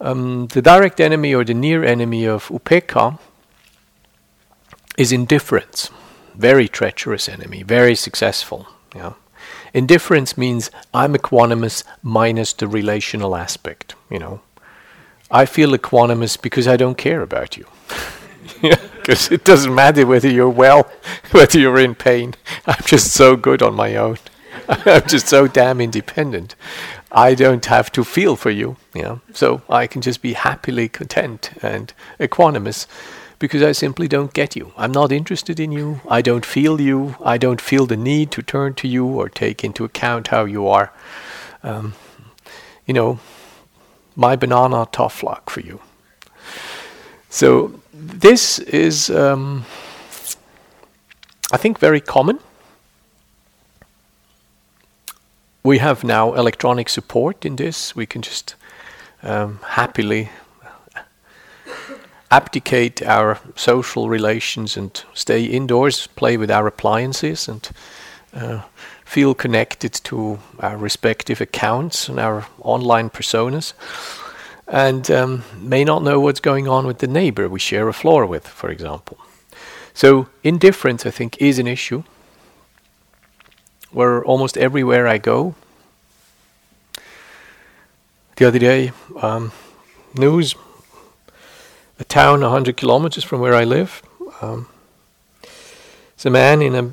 Um, 0.00 0.46
the 0.48 0.62
direct 0.62 1.00
enemy 1.00 1.34
or 1.34 1.44
the 1.44 1.54
near 1.54 1.84
enemy 1.84 2.26
of 2.26 2.48
upekkha 2.48 3.18
is 4.96 5.12
indifference. 5.12 5.90
Very 6.36 6.68
treacherous 6.68 7.28
enemy, 7.28 7.62
very 7.62 7.94
successful. 7.94 8.68
Yeah. 8.94 9.14
Indifference 9.72 10.38
means 10.38 10.70
I'm 10.94 11.14
equanimous 11.14 11.84
minus 12.02 12.52
the 12.52 12.68
relational 12.68 13.36
aspect, 13.36 13.94
you 14.10 14.18
know. 14.18 14.40
I 15.30 15.44
feel 15.46 15.72
equanimous 15.72 16.40
because 16.40 16.68
I 16.68 16.76
don't 16.76 16.98
care 16.98 17.22
about 17.22 17.56
you. 17.56 17.66
Because 19.06 19.30
it 19.30 19.44
doesn't 19.44 19.72
matter 19.72 20.04
whether 20.04 20.28
you're 20.28 20.48
well, 20.48 20.90
whether 21.30 21.60
you're 21.60 21.78
in 21.78 21.94
pain. 21.94 22.34
I'm 22.66 22.82
just 22.84 23.12
so 23.12 23.36
good 23.36 23.62
on 23.62 23.74
my 23.74 23.94
own. 23.94 24.18
I'm 24.68 25.06
just 25.06 25.28
so 25.28 25.46
damn 25.46 25.80
independent. 25.80 26.56
I 27.12 27.34
don't 27.34 27.64
have 27.66 27.92
to 27.92 28.02
feel 28.02 28.34
for 28.34 28.50
you, 28.50 28.76
you 28.94 29.02
know. 29.02 29.20
So 29.32 29.62
I 29.68 29.86
can 29.86 30.02
just 30.02 30.22
be 30.22 30.32
happily 30.32 30.88
content 30.88 31.52
and 31.62 31.92
equanimous 32.18 32.86
because 33.38 33.62
I 33.62 33.72
simply 33.72 34.08
don't 34.08 34.32
get 34.32 34.56
you. 34.56 34.72
I'm 34.76 34.92
not 34.92 35.12
interested 35.12 35.60
in 35.60 35.72
you. 35.72 36.00
I 36.08 36.22
don't 36.22 36.46
feel 36.46 36.80
you. 36.80 37.16
I 37.22 37.38
don't 37.38 37.60
feel 37.60 37.86
the 37.86 37.96
need 37.96 38.30
to 38.32 38.42
turn 38.42 38.74
to 38.74 38.88
you 38.88 39.06
or 39.06 39.28
take 39.28 39.62
into 39.62 39.84
account 39.84 40.28
how 40.28 40.44
you 40.44 40.66
are. 40.68 40.92
Um, 41.62 41.94
you 42.86 42.94
know, 42.94 43.18
my 44.14 44.36
banana 44.36 44.86
tough 44.92 45.22
luck 45.22 45.50
for 45.50 45.60
you. 45.60 45.80
So 47.28 47.80
this 47.92 48.58
is, 48.58 49.10
um, 49.10 49.66
I 51.52 51.58
think, 51.58 51.78
very 51.78 52.00
common. 52.00 52.38
We 55.62 55.78
have 55.78 56.04
now 56.04 56.32
electronic 56.34 56.88
support 56.88 57.44
in 57.44 57.56
this. 57.56 57.94
We 57.94 58.06
can 58.06 58.22
just 58.22 58.54
um, 59.22 59.58
happily 59.64 60.30
abdicate 62.30 63.02
our 63.02 63.38
social 63.54 64.08
relations 64.08 64.76
and 64.76 65.04
stay 65.14 65.44
indoors, 65.44 66.06
play 66.08 66.36
with 66.36 66.50
our 66.50 66.66
appliances, 66.66 67.48
and 67.48 67.70
uh, 68.34 68.62
feel 69.04 69.34
connected 69.34 69.92
to 69.92 70.38
our 70.60 70.76
respective 70.76 71.40
accounts 71.40 72.08
and 72.08 72.18
our 72.18 72.46
online 72.60 73.08
personas, 73.08 73.72
and 74.66 75.10
um, 75.10 75.44
may 75.56 75.84
not 75.84 76.02
know 76.02 76.18
what's 76.18 76.40
going 76.40 76.66
on 76.66 76.86
with 76.86 76.98
the 76.98 77.06
neighbor 77.06 77.48
we 77.48 77.60
share 77.60 77.88
a 77.88 77.92
floor 77.92 78.26
with, 78.26 78.46
for 78.46 78.70
example. 78.70 79.18
So, 79.94 80.28
indifference, 80.42 81.06
I 81.06 81.10
think, 81.10 81.40
is 81.40 81.58
an 81.58 81.66
issue 81.66 82.02
where 83.92 84.22
almost 84.24 84.58
everywhere 84.58 85.06
I 85.06 85.18
go. 85.18 85.54
The 88.36 88.44
other 88.44 88.58
day, 88.58 88.92
um, 89.22 89.52
news 90.14 90.54
a 91.98 92.04
town 92.04 92.40
100 92.40 92.76
kilometers 92.76 93.24
from 93.24 93.40
where 93.40 93.54
I 93.54 93.64
live. 93.64 94.02
Um, 94.40 94.68
there's 95.42 96.26
a 96.26 96.30
man 96.30 96.62
in 96.62 96.74
a 96.74 96.92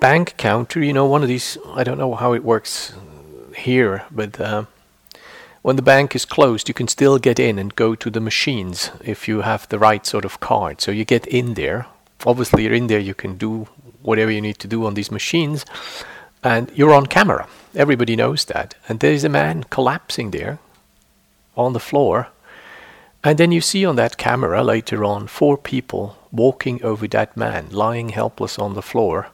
bank 0.00 0.34
counter, 0.36 0.82
you 0.82 0.92
know, 0.92 1.06
one 1.06 1.22
of 1.22 1.28
these, 1.28 1.58
I 1.74 1.84
don't 1.84 1.98
know 1.98 2.14
how 2.14 2.32
it 2.32 2.44
works 2.44 2.92
here, 3.56 4.04
but 4.10 4.40
uh, 4.40 4.64
when 5.62 5.76
the 5.76 5.82
bank 5.82 6.16
is 6.16 6.24
closed, 6.24 6.68
you 6.68 6.74
can 6.74 6.88
still 6.88 7.18
get 7.18 7.38
in 7.38 7.58
and 7.58 7.74
go 7.76 7.94
to 7.94 8.10
the 8.10 8.20
machines 8.20 8.90
if 9.04 9.28
you 9.28 9.42
have 9.42 9.68
the 9.68 9.78
right 9.78 10.04
sort 10.04 10.24
of 10.24 10.40
card. 10.40 10.80
So 10.80 10.90
you 10.90 11.04
get 11.04 11.26
in 11.26 11.54
there. 11.54 11.86
Obviously, 12.26 12.64
you're 12.64 12.74
in 12.74 12.88
there, 12.88 12.98
you 12.98 13.14
can 13.14 13.36
do 13.36 13.68
whatever 14.02 14.30
you 14.30 14.40
need 14.40 14.58
to 14.58 14.68
do 14.68 14.86
on 14.86 14.94
these 14.94 15.12
machines, 15.12 15.64
and 16.42 16.70
you're 16.74 16.92
on 16.92 17.06
camera. 17.06 17.46
Everybody 17.74 18.16
knows 18.16 18.44
that. 18.46 18.74
And 18.88 18.98
there's 18.98 19.24
a 19.24 19.28
man 19.28 19.64
collapsing 19.64 20.32
there 20.32 20.58
on 21.56 21.72
the 21.72 21.80
floor 21.80 22.28
and 23.24 23.38
then 23.38 23.52
you 23.52 23.60
see 23.60 23.84
on 23.84 23.96
that 23.96 24.16
camera 24.16 24.62
later 24.62 25.04
on 25.04 25.26
four 25.26 25.56
people 25.56 26.16
walking 26.30 26.82
over 26.82 27.06
that 27.08 27.36
man, 27.36 27.68
lying 27.70 28.10
helpless 28.10 28.58
on 28.58 28.74
the 28.74 28.82
floor, 28.82 29.28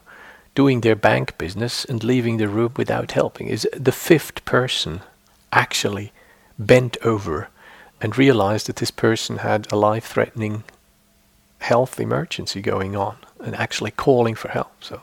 doing 0.55 0.81
their 0.81 0.97
bank 0.97 1.39
business 1.39 1.85
and 1.85 2.05
leaving 2.05 2.37
the 2.37 2.49
room 2.49 2.73
without 2.77 3.13
helping. 3.13 3.49
Is 3.49 3.67
the 3.73 3.93
fifth 3.93 4.45
person 4.45 5.01
actually 5.53 6.13
bent 6.59 6.97
over 7.03 7.49
and 8.01 8.19
realized 8.19 8.67
that 8.67 8.77
this 8.77 8.91
person 8.91 9.39
had 9.39 9.71
a 9.73 9.77
life 9.77 10.07
threatening 10.07 10.65
health 11.61 11.99
emergency 11.99 12.61
going 12.61 12.95
on 12.95 13.17
and 13.45 13.55
actually 13.57 13.91
calling 13.91 14.35
for 14.35 14.49
help. 14.49 14.85
So 14.85 15.01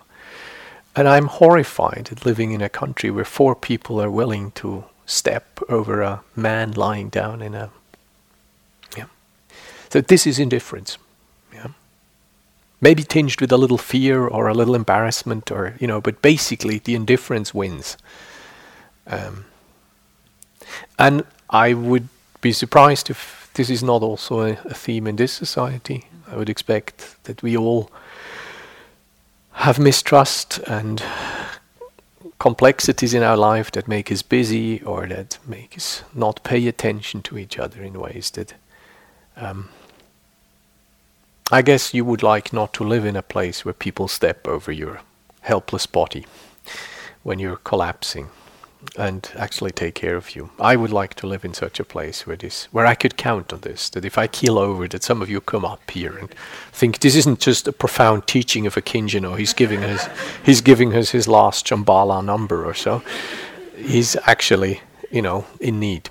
and 0.96 1.10
I'm 1.10 1.28
horrified 1.28 2.10
at 2.12 2.26
living 2.26 2.52
in 2.52 2.62
a 2.62 2.70
country 2.70 3.12
where 3.12 3.26
four 3.26 3.54
people 3.56 4.02
are 4.02 4.10
willing 4.10 4.52
to 4.52 4.86
step 5.06 5.60
over 5.68 6.02
a 6.02 6.22
man 6.36 6.72
lying 6.72 7.10
down 7.10 7.42
in 7.42 7.54
a 7.54 7.70
so 9.96 10.02
this 10.02 10.28
is 10.28 10.40
indifference. 10.40 10.98
Yeah. 11.54 11.68
Maybe 12.82 13.02
tinged 13.02 13.40
with 13.40 13.50
a 13.54 13.58
little 13.58 13.78
fear 13.78 14.28
or 14.28 14.50
a 14.50 14.54
little 14.54 14.76
embarrassment 14.76 15.50
or, 15.52 15.76
you 15.80 15.88
know, 15.88 16.02
but 16.02 16.22
basically 16.22 16.80
the 16.80 16.96
indifference 16.96 17.54
wins. 17.54 17.96
Um, 19.08 19.46
and 21.00 21.24
I 21.50 21.74
would 21.74 22.10
be 22.42 22.52
surprised 22.52 23.10
if 23.10 23.50
this 23.54 23.70
is 23.70 23.82
not 23.82 24.02
also 24.02 24.42
a, 24.42 24.52
a 24.66 24.74
theme 24.74 25.08
in 25.08 25.16
this 25.16 25.32
society. 25.32 26.10
I 26.28 26.36
would 26.36 26.50
expect 26.50 27.24
that 27.24 27.42
we 27.42 27.56
all 27.56 27.90
have 29.54 29.80
mistrust 29.80 30.58
and 30.68 31.02
complexities 32.38 33.14
in 33.14 33.24
our 33.24 33.38
life 33.38 33.72
that 33.72 33.88
make 33.88 34.12
us 34.12 34.24
busy 34.24 34.82
or 34.82 35.08
that 35.08 35.38
make 35.48 35.78
us 35.78 36.04
not 36.14 36.44
pay 36.44 36.68
attention 36.68 37.22
to 37.22 37.38
each 37.38 37.58
other 37.58 37.82
in 37.82 37.98
ways 37.98 38.30
that 38.32 38.56
um, 39.38 39.70
I 41.52 41.62
guess 41.62 41.94
you 41.94 42.04
would 42.06 42.24
like 42.24 42.52
not 42.52 42.74
to 42.74 42.84
live 42.84 43.06
in 43.06 43.16
a 43.16 43.22
place 43.22 43.64
where 43.64 43.74
people 43.74 44.08
step 44.08 44.48
over 44.48 44.72
your 44.72 45.02
helpless 45.42 45.86
body 45.86 46.26
when 47.22 47.38
you're 47.38 47.58
collapsing 47.58 48.30
and 48.98 49.30
actually 49.36 49.70
take 49.70 49.94
care 49.94 50.16
of 50.16 50.36
you. 50.36 50.50
I 50.60 50.76
would 50.76 50.92
like 50.92 51.14
to 51.16 51.28
live 51.28 51.46
in 51.46 51.54
such 51.54 51.80
a 51.80 51.84
place 51.84 52.26
where 52.26 52.36
this 52.36 52.66
where 52.72 52.88
I 52.88 52.96
could 52.96 53.16
count 53.16 53.54
on 53.54 53.60
this, 53.60 53.90
that 53.92 54.06
if 54.06 54.18
I 54.18 54.26
keel 54.26 54.58
over 54.58 54.88
that 54.88 55.04
some 55.04 55.22
of 55.22 55.30
you 55.30 55.40
come 55.40 55.64
up 55.64 55.92
here 55.92 56.18
and 56.18 56.34
think 56.72 57.00
this 57.00 57.16
isn't 57.16 57.40
just 57.40 57.68
a 57.68 57.72
profound 57.72 58.26
teaching 58.26 58.66
of 58.66 58.74
Akincano, 58.74 59.38
he's 59.38 59.54
giving 59.54 59.84
us 59.84 60.10
he's 60.44 60.62
giving 60.62 60.96
us 60.96 61.12
his 61.12 61.28
last 61.28 61.68
Shambhala 61.68 62.26
number 62.26 62.66
or 62.66 62.74
so. 62.74 63.04
He's 63.78 64.16
actually, 64.26 64.82
you 65.12 65.22
know, 65.22 65.46
in 65.60 65.80
need. 65.80 66.10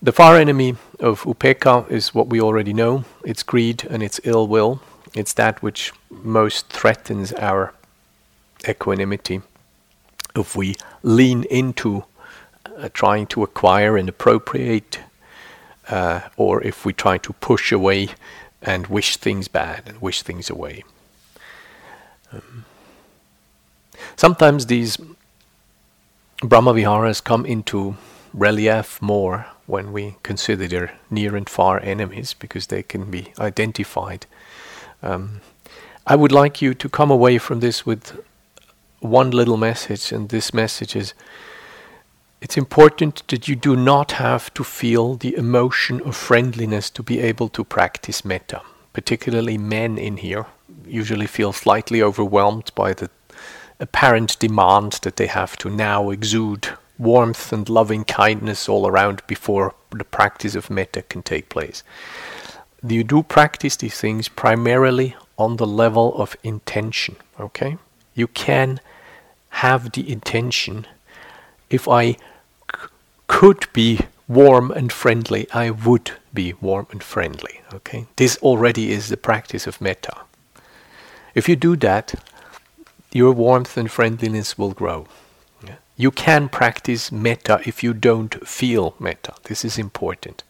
The 0.00 0.12
far 0.12 0.36
enemy 0.36 0.76
of 1.00 1.22
upekkha 1.24 1.90
is 1.90 2.14
what 2.14 2.28
we 2.28 2.40
already 2.40 2.72
know. 2.72 3.04
It's 3.24 3.42
greed 3.42 3.84
and 3.90 4.00
it's 4.00 4.20
ill 4.22 4.46
will. 4.46 4.80
It's 5.12 5.32
that 5.32 5.60
which 5.60 5.92
most 6.08 6.68
threatens 6.68 7.32
our 7.32 7.74
equanimity. 8.68 9.42
If 10.36 10.54
we 10.54 10.76
lean 11.02 11.42
into 11.50 12.04
uh, 12.64 12.90
trying 12.92 13.26
to 13.28 13.42
acquire 13.42 13.96
and 13.96 14.08
appropriate, 14.08 15.00
uh, 15.88 16.20
or 16.36 16.62
if 16.62 16.84
we 16.84 16.92
try 16.92 17.18
to 17.18 17.32
push 17.32 17.72
away 17.72 18.10
and 18.62 18.86
wish 18.86 19.16
things 19.16 19.48
bad 19.48 19.82
and 19.86 20.00
wish 20.00 20.22
things 20.22 20.48
away. 20.48 20.84
Um, 22.32 22.64
Sometimes 24.14 24.66
these 24.66 24.96
Brahmaviharas 26.40 27.22
come 27.22 27.44
into 27.44 27.96
relief 28.32 29.02
more 29.02 29.46
when 29.68 29.92
we 29.92 30.16
consider 30.22 30.66
their 30.66 30.98
near 31.10 31.36
and 31.36 31.48
far 31.48 31.78
enemies 31.80 32.34
because 32.34 32.68
they 32.68 32.82
can 32.82 33.10
be 33.10 33.32
identified. 33.38 34.26
Um, 35.02 35.42
I 36.06 36.16
would 36.16 36.32
like 36.32 36.62
you 36.62 36.72
to 36.72 36.88
come 36.88 37.10
away 37.10 37.36
from 37.36 37.60
this 37.60 37.84
with 37.84 38.18
one 39.00 39.30
little 39.30 39.58
message, 39.58 40.10
and 40.10 40.30
this 40.30 40.54
message 40.54 40.96
is 40.96 41.12
it's 42.40 42.56
important 42.56 43.22
that 43.28 43.46
you 43.46 43.56
do 43.56 43.76
not 43.76 44.12
have 44.12 44.52
to 44.54 44.64
feel 44.64 45.16
the 45.16 45.36
emotion 45.36 46.00
of 46.00 46.16
friendliness 46.16 46.88
to 46.90 47.02
be 47.02 47.20
able 47.20 47.50
to 47.50 47.62
practice 47.62 48.24
metta. 48.24 48.62
Particularly 48.94 49.58
men 49.58 49.98
in 49.98 50.16
here 50.16 50.46
usually 50.86 51.26
feel 51.26 51.52
slightly 51.52 52.00
overwhelmed 52.00 52.70
by 52.74 52.94
the 52.94 53.10
apparent 53.80 54.38
demand 54.38 55.00
that 55.02 55.16
they 55.16 55.26
have 55.26 55.58
to 55.58 55.68
now 55.68 56.08
exude 56.08 56.68
warmth 56.98 57.52
and 57.52 57.68
loving 57.68 58.04
kindness 58.04 58.68
all 58.68 58.86
around 58.86 59.22
before 59.26 59.74
the 59.90 60.04
practice 60.04 60.54
of 60.54 60.70
metta 60.70 61.02
can 61.02 61.22
take 61.22 61.48
place. 61.48 61.82
You 62.86 63.04
do 63.04 63.22
practice 63.22 63.76
these 63.76 64.00
things 64.00 64.28
primarily 64.28 65.16
on 65.36 65.56
the 65.56 65.66
level 65.66 66.14
of 66.20 66.36
intention, 66.42 67.16
okay? 67.38 67.78
You 68.14 68.26
can 68.26 68.80
have 69.50 69.92
the 69.92 70.10
intention 70.10 70.86
if 71.70 71.88
I 71.88 72.12
c- 72.12 72.18
could 73.26 73.66
be 73.72 74.00
warm 74.26 74.70
and 74.70 74.92
friendly, 74.92 75.48
I 75.52 75.70
would 75.70 76.12
be 76.32 76.54
warm 76.60 76.86
and 76.90 77.02
friendly. 77.02 77.60
Okay, 77.72 78.06
this 78.16 78.36
already 78.38 78.90
is 78.90 79.08
the 79.08 79.16
practice 79.16 79.66
of 79.66 79.80
metta. 79.80 80.16
If 81.34 81.48
you 81.48 81.56
do 81.56 81.76
that, 81.76 82.14
your 83.12 83.32
warmth 83.32 83.76
and 83.76 83.90
friendliness 83.90 84.56
will 84.58 84.72
grow. 84.72 85.06
You 85.98 86.12
can 86.12 86.48
practice 86.48 87.10
metta 87.10 87.60
if 87.66 87.82
you 87.82 87.92
don't 87.92 88.46
feel 88.46 88.94
metta. 89.00 89.34
This 89.42 89.64
is 89.64 89.78
important. 89.78 90.44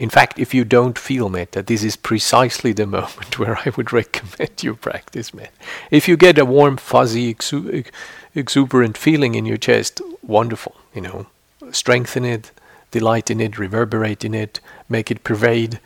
In 0.00 0.10
fact, 0.10 0.36
if 0.36 0.52
you 0.52 0.64
don't 0.64 0.98
feel 0.98 1.28
metta, 1.28 1.62
this 1.62 1.84
is 1.84 1.94
precisely 1.94 2.72
the 2.72 2.86
moment 2.98 3.38
where 3.38 3.56
I 3.56 3.70
would 3.76 3.92
recommend 3.92 4.60
you 4.60 4.74
practice 4.74 5.32
metta. 5.32 5.52
If 5.92 6.08
you 6.08 6.16
get 6.16 6.38
a 6.38 6.44
warm, 6.44 6.76
fuzzy, 6.76 7.32
exu- 7.32 7.86
exuberant 8.34 8.98
feeling 8.98 9.36
in 9.36 9.46
your 9.46 9.58
chest, 9.58 10.02
wonderful, 10.22 10.74
you 10.92 11.02
know, 11.02 11.26
strengthen 11.70 12.24
it, 12.24 12.50
delight 12.90 13.30
in 13.30 13.40
it, 13.40 13.60
reverberate 13.60 14.24
in 14.24 14.34
it, 14.34 14.58
make 14.88 15.12
it 15.12 15.22
pervade 15.22 15.78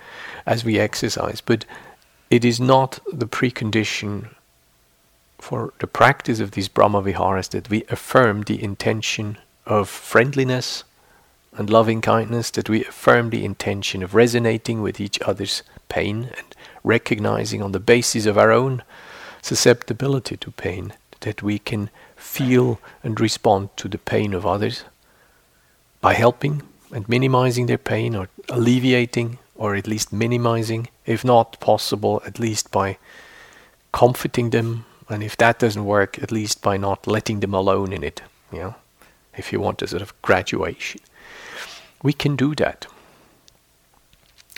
as 0.47 0.65
we 0.65 0.79
exercise. 0.79 1.43
But 1.43 1.67
it 2.31 2.43
is 2.43 2.59
not 2.59 3.01
the 3.13 3.27
precondition 3.27 4.31
for 5.39 5.73
the 5.79 5.87
practice 5.87 6.41
of 6.41 6.53
these 6.53 6.69
Brahma 6.69 7.03
Viharas 7.03 7.49
that 7.49 7.71
we 7.71 7.85
affirm 7.89 8.43
the 8.43 8.63
intention 8.63 9.39
of 9.67 9.89
friendliness 9.89 10.85
and 11.53 11.71
loving 11.71 12.01
kindness, 12.01 12.51
that 12.53 12.69
we 12.69 12.85
affirm 12.85 13.31
the 13.31 13.45
intention 13.45 14.03
of 14.03 14.15
resonating 14.15 14.83
with 14.83 15.01
each 15.01 15.21
other's 15.23 15.63
pain 15.89 16.31
and 16.37 16.55
recognizing 16.85 17.63
on 17.63 17.73
the 17.73 17.81
basis 17.81 18.27
of 18.27 18.37
our 18.37 18.53
own 18.53 18.83
susceptibility 19.43 20.37
to 20.37 20.51
pain 20.51 20.93
that 21.21 21.43
we 21.43 21.59
can 21.59 21.91
feel 22.17 22.81
and 23.03 23.21
respond 23.21 23.69
to 23.77 23.89
the 23.89 23.99
pain 23.99 24.35
of 24.35 24.45
others 24.45 24.85
by 26.01 26.15
helping 26.15 26.63
and 26.93 27.09
minimizing 27.09 27.67
their 27.67 27.79
pain 27.79 28.15
or 28.15 28.29
alleviating 28.49 29.39
or 29.55 29.75
at 29.75 29.87
least 29.87 30.13
minimizing, 30.13 30.89
if 31.07 31.25
not 31.25 31.59
possible, 31.61 32.23
at 32.27 32.39
least 32.39 32.71
by 32.71 32.99
comforting 33.93 34.51
them, 34.51 34.85
and 35.09 35.23
if 35.23 35.37
that 35.37 35.59
doesn't 35.59 35.85
work, 35.85 36.23
at 36.23 36.33
least 36.33 36.63
by 36.63 36.77
not 36.77 37.07
letting 37.07 37.41
them 37.41 37.55
alone 37.55 37.93
in 37.93 38.03
it, 38.03 38.23
you 38.53 38.59
know, 38.59 38.75
if 39.37 39.53
you 39.53 39.61
want 39.61 39.83
a 39.83 39.87
sort 39.87 40.03
of 40.03 40.21
graduation. 40.23 41.01
We 42.03 42.13
can 42.13 42.37
do 42.37 42.55
that. 42.57 42.87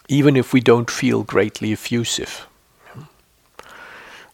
Even 0.08 0.36
if 0.36 0.52
we 0.52 0.60
don't 0.60 0.90
feel 0.90 1.22
greatly 1.22 1.72
effusive. 1.72 2.46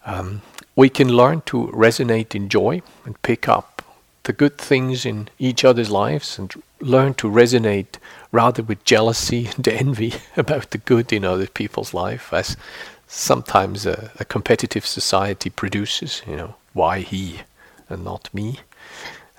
Um, 0.06 0.42
we 0.76 0.88
can 0.88 1.08
learn 1.08 1.42
to 1.46 1.68
resonate 1.68 2.34
in 2.34 2.48
joy 2.48 2.82
and 3.04 3.20
pick 3.22 3.48
up 3.48 3.82
the 4.24 4.32
good 4.32 4.58
things 4.58 5.06
in 5.06 5.28
each 5.38 5.64
other's 5.64 5.90
lives 5.90 6.38
and 6.38 6.52
learn 6.80 7.14
to 7.14 7.28
resonate 7.28 7.96
rather 8.32 8.62
with 8.62 8.84
jealousy 8.84 9.48
and 9.56 9.66
envy 9.68 10.14
about 10.36 10.70
the 10.70 10.78
good 10.78 11.12
in 11.12 11.24
other 11.24 11.46
people's 11.46 11.94
life, 11.94 12.32
as 12.32 12.56
sometimes 13.06 13.86
a, 13.86 14.10
a 14.18 14.24
competitive 14.24 14.86
society 14.86 15.50
produces. 15.50 16.22
You 16.26 16.36
know, 16.36 16.54
why 16.72 17.00
he 17.00 17.40
and 17.88 18.04
not 18.04 18.32
me? 18.32 18.60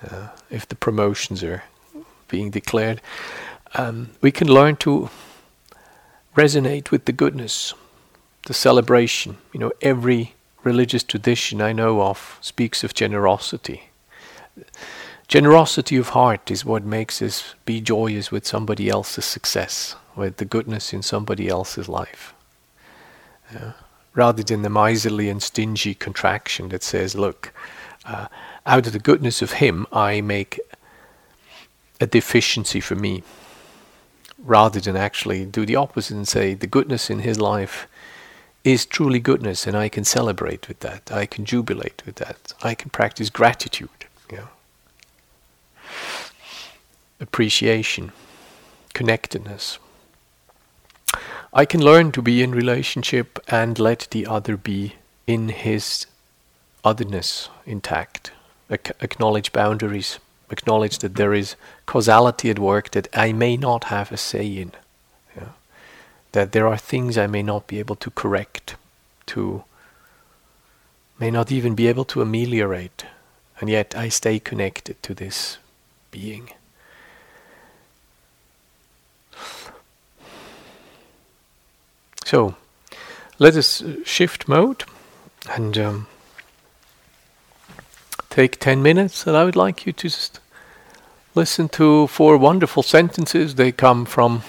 Uh, 0.08 0.28
if 0.50 0.68
the 0.68 0.74
promotions 0.74 1.42
are 1.42 1.64
being 2.28 2.50
declared, 2.50 3.00
um, 3.74 4.10
we 4.20 4.30
can 4.30 4.48
learn 4.48 4.76
to 4.76 5.10
resonate 6.36 6.90
with 6.90 7.06
the 7.06 7.12
goodness, 7.12 7.74
the 8.46 8.54
celebration. 8.54 9.38
You 9.52 9.60
know, 9.60 9.72
every 9.80 10.34
religious 10.62 11.02
tradition 11.02 11.62
I 11.62 11.72
know 11.72 12.02
of 12.02 12.38
speaks 12.40 12.84
of 12.84 12.94
generosity. 12.94 13.90
Generosity 15.28 15.96
of 15.96 16.10
heart 16.10 16.50
is 16.50 16.64
what 16.64 16.84
makes 16.84 17.20
us 17.20 17.54
be 17.64 17.80
joyous 17.80 18.30
with 18.30 18.46
somebody 18.46 18.88
else's 18.88 19.24
success, 19.24 19.96
with 20.14 20.36
the 20.36 20.44
goodness 20.44 20.92
in 20.92 21.02
somebody 21.02 21.48
else's 21.48 21.88
life. 21.88 22.32
Yeah. 23.52 23.72
Rather 24.14 24.42
than 24.42 24.62
the 24.62 24.70
miserly 24.70 25.28
and 25.28 25.42
stingy 25.42 25.94
contraction 25.94 26.70
that 26.70 26.82
says, 26.82 27.14
look, 27.14 27.52
uh, 28.04 28.28
out 28.64 28.86
of 28.86 28.92
the 28.92 28.98
goodness 28.98 29.42
of 29.42 29.52
him, 29.52 29.86
I 29.92 30.20
make 30.20 30.58
a 32.00 32.06
deficiency 32.06 32.80
for 32.80 32.94
me. 32.94 33.22
Rather 34.38 34.80
than 34.80 34.96
actually 34.96 35.44
do 35.44 35.66
the 35.66 35.76
opposite 35.76 36.16
and 36.16 36.28
say, 36.28 36.54
the 36.54 36.66
goodness 36.66 37.10
in 37.10 37.20
his 37.20 37.38
life 37.38 37.86
is 38.64 38.86
truly 38.86 39.20
goodness, 39.20 39.66
and 39.66 39.76
I 39.76 39.88
can 39.88 40.04
celebrate 40.04 40.66
with 40.66 40.80
that. 40.80 41.12
I 41.12 41.26
can 41.26 41.44
jubilate 41.44 42.02
with 42.04 42.16
that. 42.16 42.52
I 42.62 42.74
can 42.74 42.90
practice 42.90 43.30
gratitude. 43.30 43.88
Appreciation, 47.18 48.12
connectedness. 48.92 49.78
I 51.56 51.64
can 51.64 51.80
learn 51.80 52.12
to 52.12 52.20
be 52.20 52.42
in 52.42 52.50
relationship 52.50 53.38
and 53.48 53.78
let 53.78 54.08
the 54.10 54.26
other 54.26 54.58
be 54.58 54.96
in 55.26 55.48
his 55.48 56.04
otherness 56.84 57.48
intact. 57.64 58.30
Ac- 58.70 58.92
acknowledge 59.00 59.54
boundaries, 59.54 60.18
acknowledge 60.50 60.98
that 60.98 61.14
there 61.14 61.32
is 61.32 61.56
causality 61.86 62.50
at 62.50 62.58
work 62.58 62.90
that 62.90 63.08
I 63.14 63.32
may 63.32 63.56
not 63.56 63.84
have 63.84 64.12
a 64.12 64.18
say 64.18 64.46
in. 64.46 64.72
Yeah? 65.34 65.48
That 66.32 66.52
there 66.52 66.68
are 66.68 66.76
things 66.76 67.16
I 67.16 67.26
may 67.26 67.42
not 67.42 67.66
be 67.66 67.78
able 67.78 67.96
to 67.96 68.10
correct, 68.10 68.76
to 69.28 69.64
may 71.18 71.30
not 71.30 71.50
even 71.50 71.74
be 71.74 71.86
able 71.86 72.04
to 72.04 72.20
ameliorate, 72.20 73.06
and 73.60 73.70
yet 73.70 73.96
I 73.96 74.10
stay 74.10 74.38
connected 74.38 75.02
to 75.04 75.14
this 75.14 75.56
being. 76.10 76.50
So 82.26 82.56
let 83.38 83.54
us 83.54 83.84
shift 84.04 84.48
mode 84.48 84.82
and 85.48 85.78
um, 85.78 86.06
take 88.30 88.58
10 88.58 88.82
minutes. 88.82 89.28
And 89.28 89.36
I 89.36 89.44
would 89.44 89.54
like 89.54 89.86
you 89.86 89.92
to 89.92 90.08
just 90.08 90.40
listen 91.36 91.68
to 91.68 92.08
four 92.08 92.36
wonderful 92.36 92.82
sentences. 92.82 93.54
They 93.54 93.70
come 93.70 94.04
from 94.04 94.42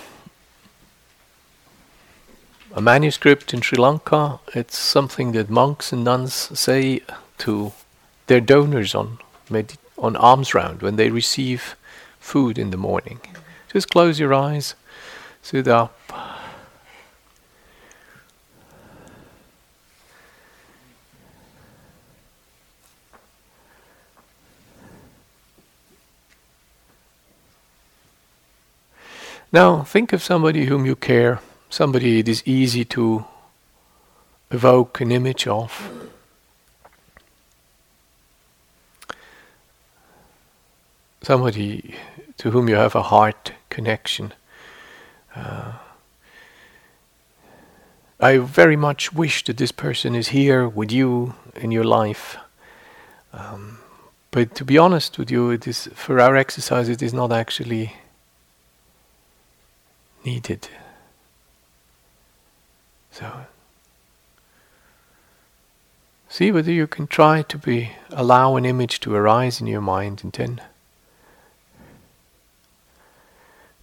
a 2.74 2.82
manuscript 2.82 3.54
in 3.54 3.62
Sri 3.62 3.78
Lanka. 3.78 4.40
It's 4.56 4.76
something 4.76 5.34
that 5.34 5.48
monks 5.48 5.94
and 5.94 6.04
nuns 6.04 6.34
say 6.34 7.02
to 7.38 7.74
their 8.26 8.42
donors 8.42 8.96
on 8.96 9.20
med- 9.52 9.78
on 10.00 10.16
alms 10.16 10.56
round 10.56 10.82
when 10.82 10.96
they 10.96 11.12
receive 11.12 11.76
food 12.20 12.58
in 12.58 12.72
the 12.72 12.78
morning. 12.78 13.20
Just 13.72 13.92
close 13.92 14.20
your 14.20 14.34
eyes, 14.34 14.74
sit 15.44 15.68
up. 15.68 15.94
Now, 29.51 29.83
think 29.83 30.13
of 30.13 30.21
somebody 30.21 30.65
whom 30.65 30.86
you 30.86 30.95
care, 30.95 31.39
somebody 31.69 32.19
it 32.19 32.27
is 32.27 32.43
easy 32.45 32.83
to 32.86 33.25
evoke 34.51 34.99
an 35.01 35.12
image 35.12 35.47
of. 35.47 35.89
Somebody 41.21 41.95
to 42.38 42.51
whom 42.51 42.69
you 42.69 42.75
have 42.75 42.95
a 42.95 43.03
heart 43.03 43.53
connection. 43.69 44.33
Uh, 45.36 45.73
I 48.19 48.38
very 48.39 48.75
much 48.75 49.13
wish 49.13 49.43
that 49.45 49.57
this 49.57 49.71
person 49.71 50.15
is 50.15 50.29
here 50.29 50.67
with 50.67 50.91
you 50.91 51.36
in 51.55 51.71
your 51.71 51.83
life. 51.83 52.38
Um, 53.31 53.79
But 54.31 54.55
to 54.55 54.65
be 54.65 54.77
honest 54.77 55.17
with 55.17 55.31
you, 55.31 55.51
it 55.51 55.67
is 55.67 55.89
for 55.95 56.19
our 56.19 56.36
exercise 56.36 56.89
it 56.89 57.01
is 57.01 57.13
not 57.13 57.31
actually 57.31 57.93
needed. 60.28 60.68
So 63.12 63.46
see 66.28 66.52
whether 66.52 66.72
you 66.72 66.86
can 66.86 67.08
try 67.08 67.42
to 67.44 67.58
be 67.58 67.92
allow 68.12 68.58
an 68.58 68.66
image 68.66 69.00
to 69.00 69.16
arise 69.16 69.62
in 69.62 69.68
your 69.68 69.82
mind 69.82 70.22
and 70.24 70.34
then 70.34 70.62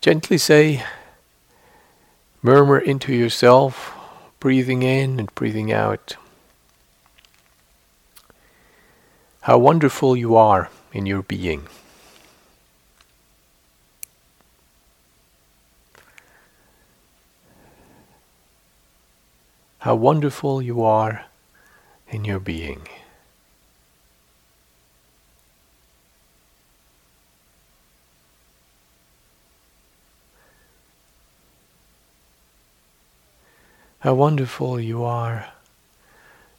gently 0.03 0.37
say 0.37 0.85
murmur 2.43 2.79
into 2.79 3.15
yourself, 3.15 3.97
breathing 4.39 4.83
in 4.83 5.19
and 5.19 5.35
breathing 5.35 5.73
out. 5.73 6.17
How 9.41 9.57
wonderful 9.57 10.15
you 10.15 10.37
are 10.37 10.69
in 10.93 11.07
your 11.07 11.23
being. 11.23 11.67
How 19.85 19.95
wonderful 19.95 20.63
you 20.63 20.83
are 20.83 21.27
in 22.09 22.25
your 22.25 22.41
being. 22.41 22.89
How 33.99 34.15
wonderful 34.15 34.81
you 34.81 35.05
are 35.05 35.53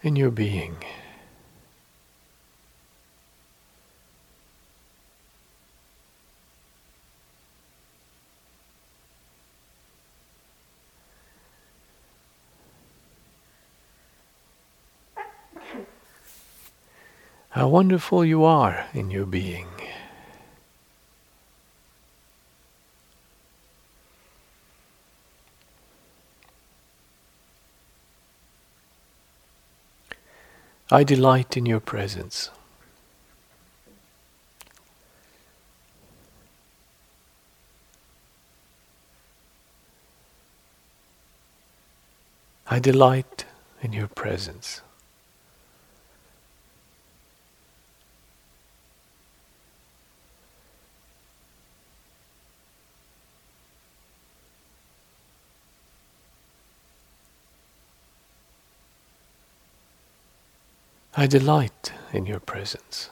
in 0.04 0.16
your 0.16 0.30
being. 0.30 0.76
How 17.56 17.70
wonderful 17.70 18.26
you 18.26 18.44
are 18.44 18.86
in 18.94 19.12
your 19.12 19.26
being. 19.26 19.70
I 30.92 31.06
delight 31.06 31.56
in 31.56 31.66
your 31.66 31.80
presence. 31.80 32.52
I 42.68 42.80
delight 42.80 43.46
in 43.82 43.94
your 43.94 44.10
presence. 44.10 44.82
I 61.18 61.28
delight 61.28 61.94
in 62.12 62.26
your 62.26 62.42
presence. 62.42 63.10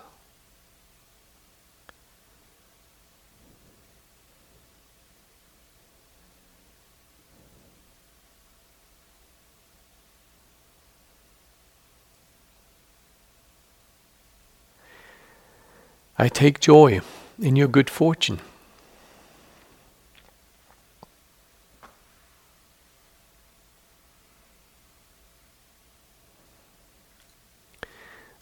I 16.17 16.27
take 16.27 16.59
joy 16.59 16.99
in 17.39 17.55
your 17.55 17.69
good 17.69 17.89
fortune. 17.89 18.41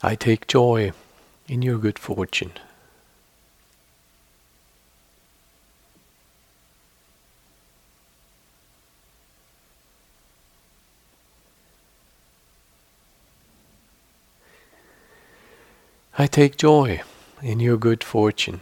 I 0.04 0.16
take 0.16 0.48
joy 0.48 0.94
in 1.48 1.62
your 1.62 1.78
good 1.78 2.00
fortune. 2.00 2.54
I 16.18 16.26
take 16.26 16.58
joy 16.58 17.02
in 17.44 17.60
your 17.60 17.78
good 17.78 18.04
fortune. 18.04 18.62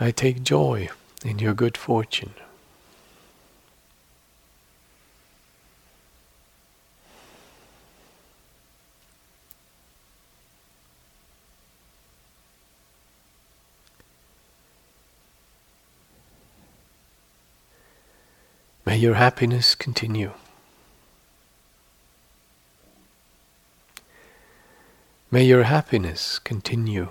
I 0.00 0.10
take 0.10 0.42
joy 0.42 0.88
in 1.24 1.38
your 1.38 1.54
good 1.54 1.76
fortune. 1.76 2.34
May 18.84 18.98
your 18.98 19.14
happiness 19.14 19.74
continue. 19.74 20.32
May 25.30 25.44
your 25.44 25.62
happiness 25.62 26.38
continue. 26.38 27.08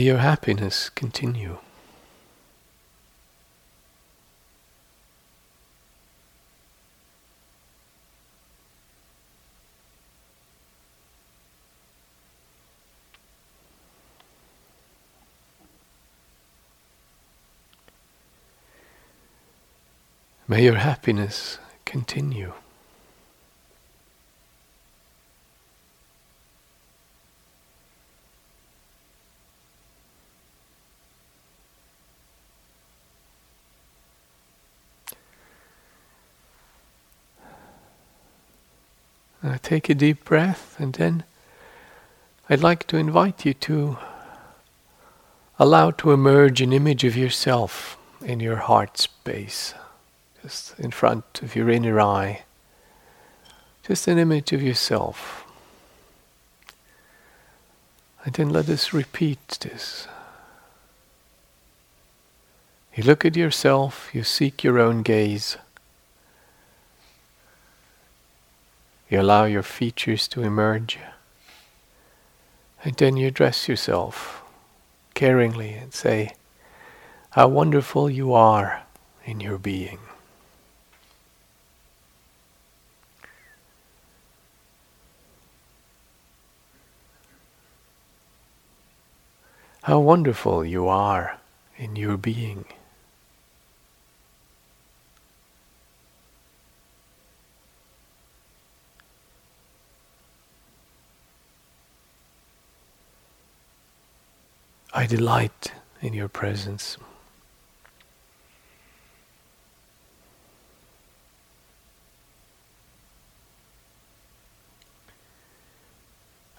May 0.00 0.06
your 0.06 0.16
happiness 0.16 0.88
continue. 0.88 1.58
May 20.48 20.64
your 20.64 20.76
happiness 20.76 21.58
continue. 21.84 22.54
Take 39.70 39.88
a 39.88 39.94
deep 39.94 40.24
breath 40.24 40.74
and 40.80 40.94
then 40.94 41.22
I'd 42.48 42.60
like 42.60 42.88
to 42.88 42.96
invite 42.96 43.46
you 43.46 43.54
to 43.54 43.98
allow 45.60 45.92
to 45.92 46.10
emerge 46.10 46.60
an 46.60 46.72
image 46.72 47.04
of 47.04 47.16
yourself 47.16 47.96
in 48.20 48.40
your 48.40 48.56
heart 48.56 48.98
space, 48.98 49.74
just 50.42 50.76
in 50.80 50.90
front 50.90 51.40
of 51.42 51.54
your 51.54 51.70
inner 51.70 52.00
eye. 52.00 52.42
Just 53.86 54.08
an 54.08 54.18
image 54.18 54.52
of 54.52 54.60
yourself. 54.60 55.44
And 58.24 58.34
then 58.34 58.50
let 58.50 58.68
us 58.68 58.92
repeat 58.92 59.58
this. 59.60 60.08
You 62.96 63.04
look 63.04 63.24
at 63.24 63.36
yourself, 63.36 64.10
you 64.12 64.24
seek 64.24 64.64
your 64.64 64.80
own 64.80 65.02
gaze. 65.02 65.56
You 69.10 69.20
allow 69.20 69.44
your 69.44 69.64
features 69.64 70.28
to 70.28 70.42
emerge. 70.42 70.98
And 72.84 72.94
then 72.94 73.16
you 73.16 73.26
address 73.26 73.68
yourself 73.68 74.42
caringly 75.16 75.82
and 75.82 75.92
say, 75.92 76.36
How 77.30 77.48
wonderful 77.48 78.08
you 78.08 78.32
are 78.32 78.84
in 79.24 79.40
your 79.40 79.58
being. 79.58 79.98
How 89.82 89.98
wonderful 89.98 90.64
you 90.64 90.86
are 90.86 91.38
in 91.76 91.96
your 91.96 92.16
being. 92.16 92.66
I 105.00 105.06
delight 105.06 105.72
in 106.02 106.12
your 106.12 106.28
presence. 106.28 106.98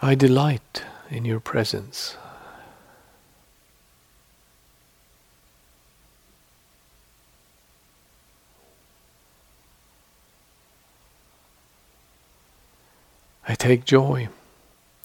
I 0.02 0.16
delight 0.16 0.84
in 1.12 1.24
your 1.24 1.40
presence. 1.40 2.18
I 13.48 13.54
take 13.54 13.86
joy 13.86 14.30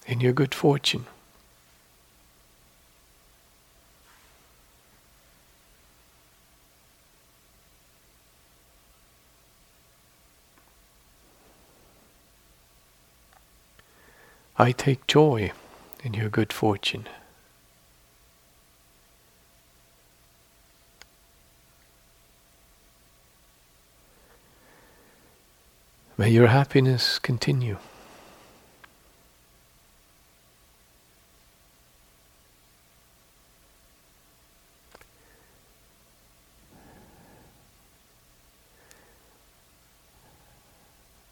in 0.07 0.21
your 0.21 0.33
good 0.33 0.55
fortune. 0.55 1.05
I 14.59 14.71
take 14.71 15.05
joy 15.05 15.51
in 16.03 16.15
your 16.15 16.29
good 16.29 16.51
fortune. 16.51 17.07
May 26.17 26.31
your 26.31 26.47
happiness 26.47 27.19
continue. 27.19 27.77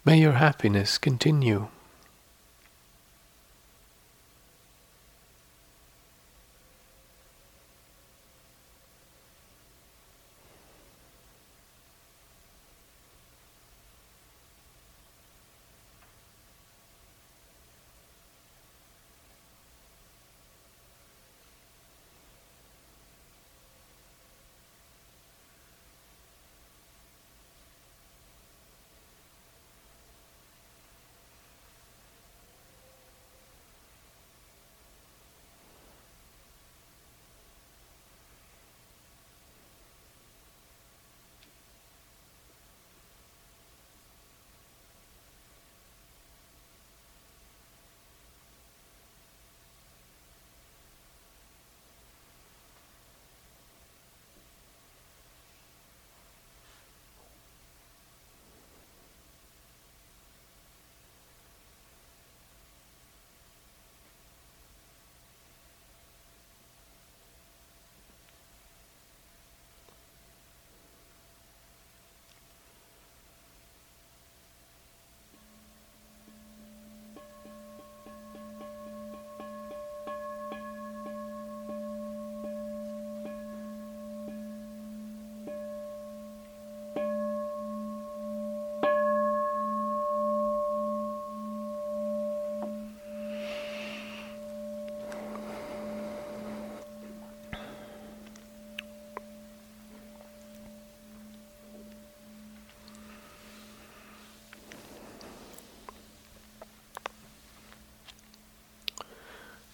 May 0.04 0.20
your 0.20 0.34
happiness 0.34 0.98
continue. 0.98 1.66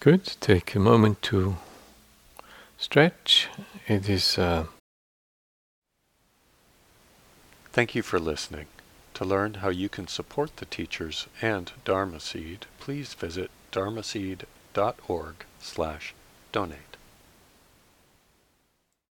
Good. 0.03 0.33
Take 0.41 0.75
a 0.75 0.79
moment 0.79 1.21
to 1.21 1.55
stretch. 2.77 3.47
It 3.87 4.09
is. 4.09 4.37
Uh... 4.37 4.65
Thank 7.71 7.95
you 7.95 8.01
for 8.01 8.19
listening. 8.19 8.65
To 9.13 9.23
learn 9.23 9.53
how 9.55 9.69
you 9.69 9.87
can 9.87 10.07
support 10.09 10.57
the 10.57 10.65
teachers 10.65 11.27
and 11.41 11.71
Dharma 11.85 12.19
Seed, 12.19 12.65
please 12.81 13.13
visit 13.13 13.49
dharmaseed.org 13.71 15.35
slash 15.61 16.13
donate. 16.51 16.92